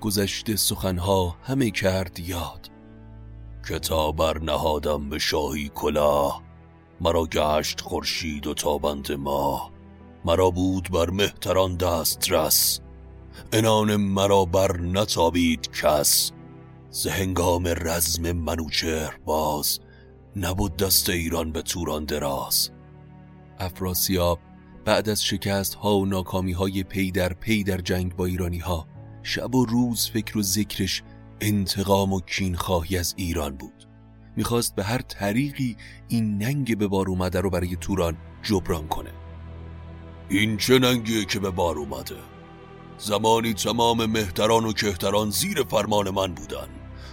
گذشته 0.00 0.56
سخنها 0.56 1.36
همه 1.42 1.70
کرد 1.70 2.18
یاد. 2.18 2.75
کتاب 3.68 4.16
بر 4.16 4.38
نهادم 4.38 5.08
به 5.08 5.18
شاهی 5.18 5.70
کلاه 5.74 6.42
مرا 7.00 7.26
گشت 7.26 7.80
خورشید 7.80 8.46
و 8.46 8.54
تابند 8.54 9.12
ما 9.12 9.70
مرا 10.24 10.50
بود 10.50 10.88
بر 10.92 11.10
مهتران 11.10 11.76
دست 11.76 12.30
رس 12.30 12.80
انان 13.52 13.96
مرا 13.96 14.44
بر 14.44 14.80
نتابید 14.80 15.70
کس. 15.82 16.32
ز 16.90 17.06
هنگام 17.06 17.66
رزم 17.66 18.32
منوچهر 18.32 19.18
باز 19.24 19.80
نبود 20.36 20.76
دست 20.76 21.10
ایران 21.10 21.52
به 21.52 21.62
توران 21.62 22.04
دراز. 22.04 22.70
افراسیاب 23.58 24.38
بعد 24.84 25.08
از 25.08 25.24
شکست 25.24 25.74
ها 25.74 25.96
و 25.98 26.06
ناکامی 26.06 26.52
های 26.52 26.82
پی 26.82 27.10
در 27.10 27.32
پی 27.32 27.64
در 27.64 27.78
جنگ 27.78 28.16
با 28.16 28.26
ایرانی 28.26 28.58
ها 28.58 28.86
شب 29.22 29.54
و 29.54 29.64
روز 29.64 30.10
فکر 30.10 30.38
و 30.38 30.42
ذکرش 30.42 31.02
انتقام 31.40 32.12
و 32.12 32.20
کینخواهی 32.20 32.98
از 32.98 33.14
ایران 33.16 33.56
بود. 33.56 33.88
می‌خواست 34.36 34.74
به 34.74 34.84
هر 34.84 34.98
طریقی 34.98 35.76
این 36.08 36.38
ننگ 36.38 36.78
به 36.78 36.86
بار 36.86 37.08
اومده 37.08 37.40
رو 37.40 37.50
برای 37.50 37.76
توران 37.76 38.16
جبران 38.42 38.88
کنه. 38.88 39.10
این 40.28 40.56
چه 40.56 40.78
ننگیه 40.78 41.24
که 41.24 41.38
به 41.38 41.50
بار 41.50 41.78
اومده؟ 41.78 42.16
زمانی 42.98 43.54
تمام 43.54 44.06
مهتران 44.06 44.64
و 44.64 44.72
کهتران 44.72 45.30
زیر 45.30 45.62
فرمان 45.62 46.10
من 46.10 46.34
بودن. 46.34 46.68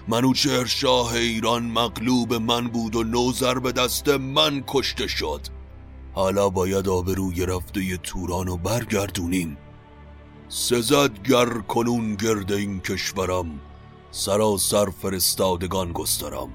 منوچهر 0.07 0.65
شاه 0.65 1.13
ایران 1.13 1.63
مغلوب 1.63 2.33
من 2.33 2.67
بود 2.67 2.95
و 2.95 3.03
نوزر 3.03 3.59
به 3.59 3.71
دست 3.71 4.09
من 4.09 4.63
کشته 4.67 5.07
شد. 5.07 5.41
حالا 6.13 6.49
باید 6.49 6.89
آبروی 6.89 7.45
رفته 7.45 7.97
توران 7.97 8.47
و 8.47 8.57
برگردونیم 8.57 9.57
سزد 10.47 11.23
گر 11.23 11.49
کنون 11.49 12.15
گرد 12.15 12.51
این 12.51 12.79
کشورم. 12.79 13.59
سراسر 14.15 14.89
فرستادگان 14.89 15.91
گسترم. 15.91 16.49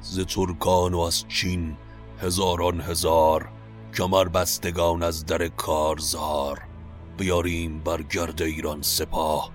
ز 0.00 0.20
ترکان 0.20 0.94
و 0.94 1.00
از 1.00 1.24
چین 1.28 1.76
هزاران 2.20 2.80
هزار 2.80 3.48
کمر 3.94 4.28
بستگان 4.28 5.02
از 5.02 5.26
در 5.26 5.48
کارزار. 5.48 6.60
بیاریم 7.18 7.80
بر 7.80 8.02
گرد 8.02 8.42
ایران 8.42 8.82
سپاه 8.82 9.50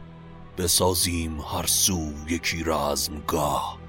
بسازیم 0.57 1.41
هر 1.41 1.65
سو 1.65 2.11
یکی 2.29 2.63
رزمگاه. 2.65 3.79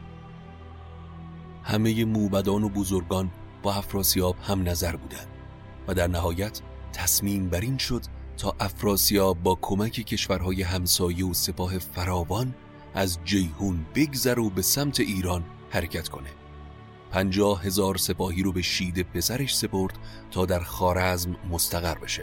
همه 1.62 2.04
موبدان 2.04 2.64
و 2.64 2.68
بزرگان 2.68 3.30
با 3.62 3.74
افراسیاب 3.74 4.36
هم 4.42 4.68
نظر 4.68 4.96
بودند 4.96 5.28
و 5.88 5.94
در 5.94 6.06
نهایت 6.06 6.60
تصمیم 6.92 7.48
بر 7.48 7.60
این 7.60 7.78
شد 7.78 8.02
تا 8.36 8.54
افراسیاب 8.60 9.42
با 9.42 9.58
کمک 9.62 9.92
کشورهای 9.92 10.62
همسایه 10.62 11.26
و 11.26 11.34
سپاه 11.34 11.78
فراوان 11.78 12.54
از 12.94 13.18
جیهون 13.24 13.86
بگذر 13.94 14.38
و 14.38 14.50
به 14.50 14.62
سمت 14.62 15.00
ایران 15.00 15.44
حرکت 15.70 16.08
کنه. 16.08 16.30
پنجاه 17.10 17.62
هزار 17.62 17.96
سپاهی 17.96 18.42
رو 18.42 18.52
به 18.52 18.62
شید 18.62 19.02
پسرش 19.02 19.56
سپرد 19.56 19.98
تا 20.30 20.46
در 20.46 20.60
خارزم 20.60 21.36
مستقر 21.50 21.98
بشه 21.98 22.22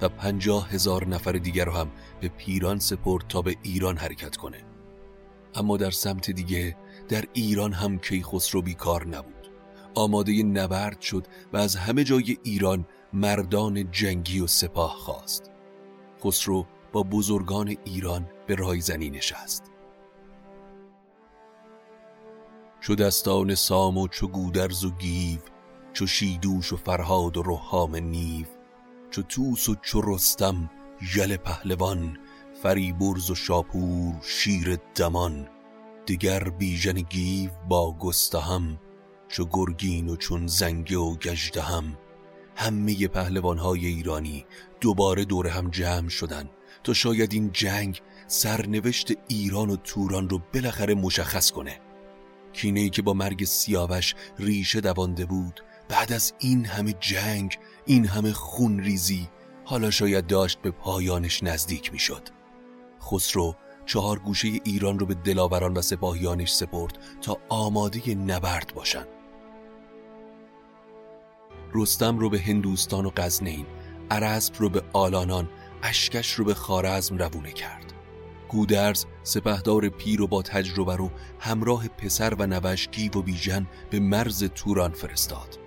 و 0.00 0.08
پنجاه 0.08 0.70
هزار 0.70 1.06
نفر 1.06 1.32
دیگر 1.32 1.64
رو 1.64 1.72
هم 1.72 1.90
به 2.20 2.28
پیران 2.28 2.78
سپرد 2.78 3.24
تا 3.28 3.42
به 3.42 3.56
ایران 3.62 3.96
حرکت 3.96 4.36
کنه. 4.36 4.64
اما 5.54 5.76
در 5.76 5.90
سمت 5.90 6.30
دیگه 6.30 6.76
در 7.08 7.24
ایران 7.32 7.72
هم 7.72 7.98
کیخسرو 7.98 8.62
بیکار 8.62 9.06
نبود. 9.06 9.50
آماده 9.94 10.42
نبرد 10.42 11.00
شد 11.00 11.26
و 11.52 11.56
از 11.56 11.76
همه 11.76 12.04
جای 12.04 12.38
ایران 12.42 12.86
مردان 13.12 13.90
جنگی 13.90 14.40
و 14.40 14.46
سپاه 14.46 14.94
خواست. 14.94 15.50
خسرو 16.24 16.66
با 16.92 17.02
بزرگان 17.02 17.76
ایران 17.84 18.28
به 18.46 18.54
رایزنی 18.54 19.10
نشست. 19.10 19.75
چو 22.86 22.94
دستان 22.94 23.54
سام 23.54 23.98
و 23.98 24.08
چو 24.08 24.26
گودرز 24.26 24.84
و 24.84 24.90
گیو 24.90 25.38
چو 25.92 26.06
شیدوش 26.06 26.72
و 26.72 26.76
فرهاد 26.76 27.36
و 27.36 27.42
رهام 27.42 27.96
نیو 27.96 28.46
چو 29.10 29.22
توس 29.22 29.68
و 29.68 29.74
چو 29.82 30.00
رستم 30.04 30.70
یل 31.16 31.36
پهلوان 31.36 32.18
فریبرز 32.62 33.30
و 33.30 33.34
شاپور 33.34 34.14
شیر 34.22 34.78
دمان 34.94 35.48
دیگر 36.06 36.48
بیژن 36.48 36.92
گیو 36.92 37.50
با 37.68 37.96
گستهم 37.98 38.78
چو 39.28 39.44
گرگین 39.50 40.08
و 40.08 40.16
چون 40.16 40.46
زنگه 40.46 40.98
و 40.98 41.16
گژدهم. 41.16 41.98
همه 42.56 43.08
پهلوانهای 43.08 43.86
ایرانی 43.86 44.44
دوباره 44.80 45.24
دور 45.24 45.46
هم 45.46 45.70
جمع 45.70 46.08
شدن 46.08 46.50
تا 46.84 46.92
شاید 46.92 47.32
این 47.32 47.50
جنگ 47.52 48.00
سرنوشت 48.26 49.12
ایران 49.28 49.70
و 49.70 49.76
توران 49.76 50.28
رو 50.28 50.40
بالاخره 50.54 50.94
مشخص 50.94 51.50
کنه. 51.50 51.85
کینه 52.56 52.80
ای 52.80 52.90
که 52.90 53.02
با 53.02 53.12
مرگ 53.12 53.44
سیاوش 53.44 54.14
ریشه 54.38 54.80
دوانده 54.80 55.26
بود 55.26 55.60
بعد 55.88 56.12
از 56.12 56.34
این 56.38 56.64
همه 56.64 56.92
جنگ 56.92 57.58
این 57.86 58.06
همه 58.06 58.32
خون 58.32 58.80
ریزی 58.80 59.28
حالا 59.64 59.90
شاید 59.90 60.26
داشت 60.26 60.58
به 60.62 60.70
پایانش 60.70 61.42
نزدیک 61.42 61.92
می‌شد. 61.92 62.28
خسرو 63.02 63.54
چهار 63.86 64.18
گوشه 64.18 64.48
ایران 64.64 64.98
رو 64.98 65.06
به 65.06 65.14
دلاوران 65.14 65.74
و 65.74 65.82
سپاهیانش 65.82 66.52
سپرد 66.52 66.98
تا 67.22 67.38
آماده 67.48 68.14
نبرد 68.14 68.72
باشند. 68.74 69.08
رستم 71.74 72.18
رو 72.18 72.30
به 72.30 72.40
هندوستان 72.40 73.06
و 73.06 73.10
غزنین 73.16 73.66
عرزب 74.10 74.54
رو 74.58 74.68
به 74.68 74.82
آلانان 74.92 75.48
اشکش 75.82 76.32
رو 76.32 76.44
به 76.44 76.54
خارزم 76.54 77.18
روونه 77.18 77.52
کرد 77.52 77.95
گودرز 78.48 79.04
سپهدار 79.22 79.88
پیر 79.88 80.22
و 80.22 80.26
با 80.26 80.42
تجربه 80.42 80.96
رو 80.96 81.10
همراه 81.40 81.88
پسر 81.88 82.34
و 82.34 82.46
نوش 82.46 82.88
گیو 82.88 83.12
و 83.12 83.22
بیژن 83.22 83.66
به 83.90 84.00
مرز 84.00 84.44
توران 84.44 84.92
فرستاد. 84.92 85.58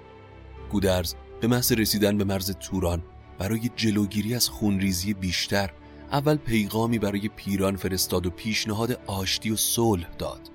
گودرز 0.71 1.15
به 1.41 1.47
محض 1.47 1.71
رسیدن 1.71 2.17
به 2.17 2.23
مرز 2.23 2.51
توران 2.51 3.03
برای 3.37 3.69
جلوگیری 3.75 4.35
از 4.35 4.49
خونریزی 4.49 5.13
بیشتر 5.13 5.69
اول 6.11 6.35
پیغامی 6.35 6.99
برای 6.99 7.29
پیران 7.35 7.75
فرستاد 7.75 8.25
و 8.25 8.29
پیشنهاد 8.29 8.99
آشتی 9.07 9.51
و 9.51 9.55
صلح 9.55 10.07
داد. 10.17 10.51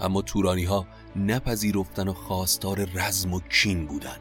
اما 0.00 0.22
تورانی 0.22 0.64
ها 0.64 0.86
نپذیرفتن 1.16 2.08
و 2.08 2.12
خواستار 2.12 2.88
رزم 2.94 3.34
و 3.34 3.40
کین 3.40 3.86
بودند. 3.86 4.20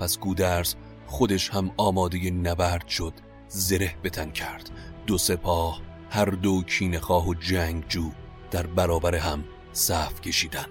پس 0.00 0.18
گودرز 0.18 0.74
خودش 1.06 1.50
هم 1.50 1.70
آماده 1.76 2.30
نبرد 2.30 2.88
شد 2.88 3.12
زره 3.48 3.94
بتن 4.04 4.30
کرد. 4.30 4.70
دو 5.06 5.18
سپاه 5.18 5.80
هر 6.14 6.24
دو 6.24 6.62
کینخواه 6.62 7.28
و 7.28 7.34
جنگجو 7.34 8.10
در 8.50 8.66
برابر 8.66 9.14
هم 9.14 9.44
صف 9.72 10.20
کشیدن. 10.20 10.66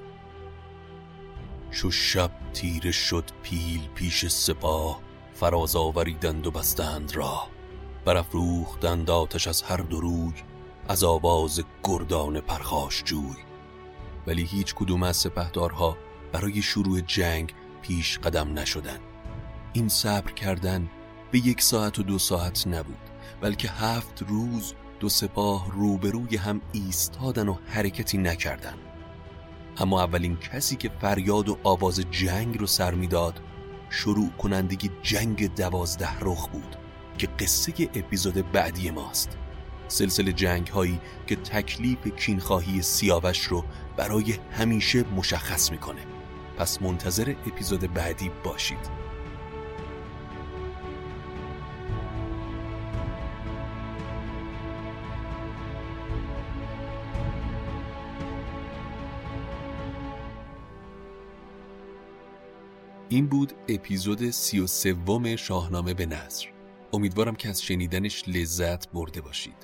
چو 1.71 1.91
شب 1.91 2.32
تیره 2.54 2.91
شد 2.91 3.23
پیل 3.43 3.88
پیش 3.95 4.27
سپاه 4.27 5.01
فراز 5.34 5.75
آوریدند 5.75 6.47
و 6.47 6.51
بستند 6.51 7.15
راه. 7.15 7.49
برافروختند 8.06 9.10
آتش 9.10 9.47
از 9.47 9.62
هر 9.62 9.77
دو 9.77 10.32
از 10.88 11.04
آواز 11.04 11.63
گردان 11.84 12.39
پرخاش 12.39 13.04
جوی. 13.04 13.38
ولی 14.27 14.43
هیچ 14.43 14.75
کدوم 14.75 15.04
از 15.04 15.17
سپهدارها 15.17 15.97
برای 16.32 16.62
شروع 16.62 17.01
جنگ 17.01 17.54
پیش 17.82 18.19
قدم 18.19 18.60
نشدند. 18.60 19.01
این 19.73 19.89
صبر 19.89 20.32
کردن 20.32 20.89
به 21.32 21.39
یک 21.39 21.62
ساعت 21.62 21.99
و 21.99 22.04
دو 22.04 22.19
ساعت 22.19 22.67
نبود 22.67 23.10
بلکه 23.41 23.69
هفت 23.69 24.23
روز 24.27 24.73
دو 25.01 25.09
سپاه 25.09 25.71
روبروی 25.71 26.37
هم 26.37 26.61
ایستادن 26.71 27.47
و 27.47 27.55
حرکتی 27.67 28.17
نکردن. 28.17 28.73
اما 29.77 30.03
اولین 30.03 30.37
کسی 30.37 30.75
که 30.75 30.91
فریاد 31.01 31.49
و 31.49 31.57
آواز 31.63 31.99
جنگ 32.11 32.57
رو 32.57 32.67
سر 32.67 32.93
می‌داد 32.93 33.41
شروع 33.89 34.29
کنندگی 34.29 34.91
جنگ 35.01 35.55
دوازده 35.55 36.19
رخ 36.19 36.47
بود 36.47 36.75
که 37.17 37.27
قصه 37.27 37.73
اپیزود 37.95 38.51
بعدی 38.51 38.91
ماست. 38.91 39.37
سلسله 39.87 40.33
جنگ 40.33 40.67
هایی 40.67 40.99
که 41.27 41.35
تکلیف 41.35 42.07
کینخواهی 42.07 42.81
سیاوش 42.81 43.39
رو 43.39 43.63
برای 43.97 44.35
همیشه 44.51 45.03
مشخص 45.03 45.71
می‌کنه. 45.71 46.01
پس 46.57 46.81
منتظر 46.81 47.35
اپیزود 47.47 47.93
بعدی 47.93 48.31
باشید. 48.43 49.00
این 63.21 63.29
بود 63.29 63.53
اپیزود 63.67 64.29
سی 64.29 64.60
و 64.60 64.67
سوم 64.67 65.36
شاهنامه 65.36 65.93
به 65.93 66.05
نصر 66.05 66.47
امیدوارم 66.93 67.36
که 67.36 67.49
از 67.49 67.62
شنیدنش 67.62 68.23
لذت 68.27 68.91
برده 68.91 69.21
باشید. 69.21 69.55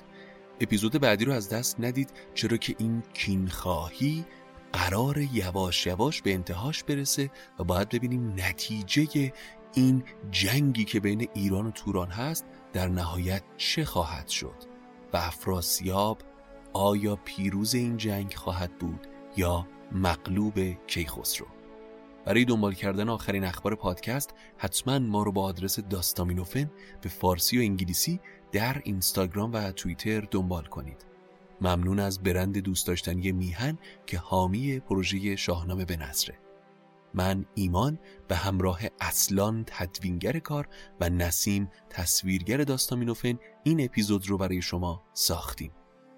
اپیزود 0.60 0.92
بعدی 0.92 1.24
رو 1.24 1.32
از 1.32 1.48
دست 1.48 1.80
ندید 1.80 2.10
چرا 2.34 2.56
که 2.56 2.74
این 2.78 3.02
کینخواهی 3.14 4.24
قرار 4.72 5.18
یواش 5.18 5.86
یواش 5.86 6.22
به 6.22 6.34
انتهاش 6.34 6.84
برسه 6.84 7.30
و 7.58 7.64
باید 7.64 7.88
ببینیم 7.88 8.34
نتیجه 8.36 9.32
این 9.74 10.04
جنگی 10.30 10.84
که 10.84 11.00
بین 11.00 11.28
ایران 11.34 11.66
و 11.66 11.70
توران 11.70 12.08
هست 12.08 12.44
در 12.72 12.88
نهایت 12.88 13.42
چه 13.56 13.84
خواهد 13.84 14.28
شد 14.28 14.64
و 15.12 15.16
افراسیاب 15.16 16.22
آیا 16.72 17.16
پیروز 17.16 17.74
این 17.74 17.96
جنگ 17.96 18.34
خواهد 18.34 18.78
بود 18.78 19.06
یا 19.36 19.66
مغلوب 19.92 20.86
کیخسرو. 20.86 21.57
برای 22.28 22.44
دنبال 22.44 22.74
کردن 22.74 23.08
آخرین 23.08 23.44
اخبار 23.44 23.74
پادکست 23.74 24.34
حتما 24.56 24.98
ما 24.98 25.22
رو 25.22 25.32
با 25.32 25.42
آدرس 25.42 25.80
داستامینوفن 25.80 26.70
به 27.02 27.08
فارسی 27.08 27.58
و 27.58 27.60
انگلیسی 27.60 28.20
در 28.52 28.80
اینستاگرام 28.84 29.52
و 29.52 29.72
توییتر 29.72 30.20
دنبال 30.20 30.64
کنید. 30.64 31.06
ممنون 31.60 31.98
از 31.98 32.22
برند 32.22 32.58
دوست 32.58 32.86
داشتنی 32.86 33.32
میهن 33.32 33.78
که 34.06 34.18
حامی 34.18 34.80
پروژه 34.80 35.36
شاهنامه 35.36 35.84
به 35.84 35.96
نصره 35.96 36.38
من 37.14 37.44
ایمان 37.54 37.98
به 38.28 38.36
همراه 38.36 38.80
اصلان 39.00 39.64
تدوینگر 39.66 40.38
کار 40.38 40.68
و 41.00 41.10
نسیم 41.10 41.70
تصویرگر 41.90 42.56
داستامینوفن 42.56 43.38
این 43.62 43.84
اپیزود 43.84 44.28
رو 44.28 44.38
برای 44.38 44.62
شما 44.62 45.02
ساختیم. 45.12 45.72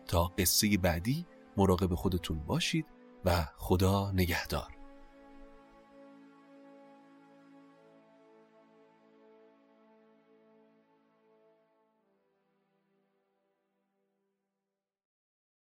تا 0.07 0.25
قصه 0.25 0.79
بعدی 0.79 1.27
مراقب 1.57 1.94
خودتون 1.94 2.38
باشید 2.38 2.87
و 3.25 3.46
خدا 3.57 4.12
نگهدار. 4.12 4.80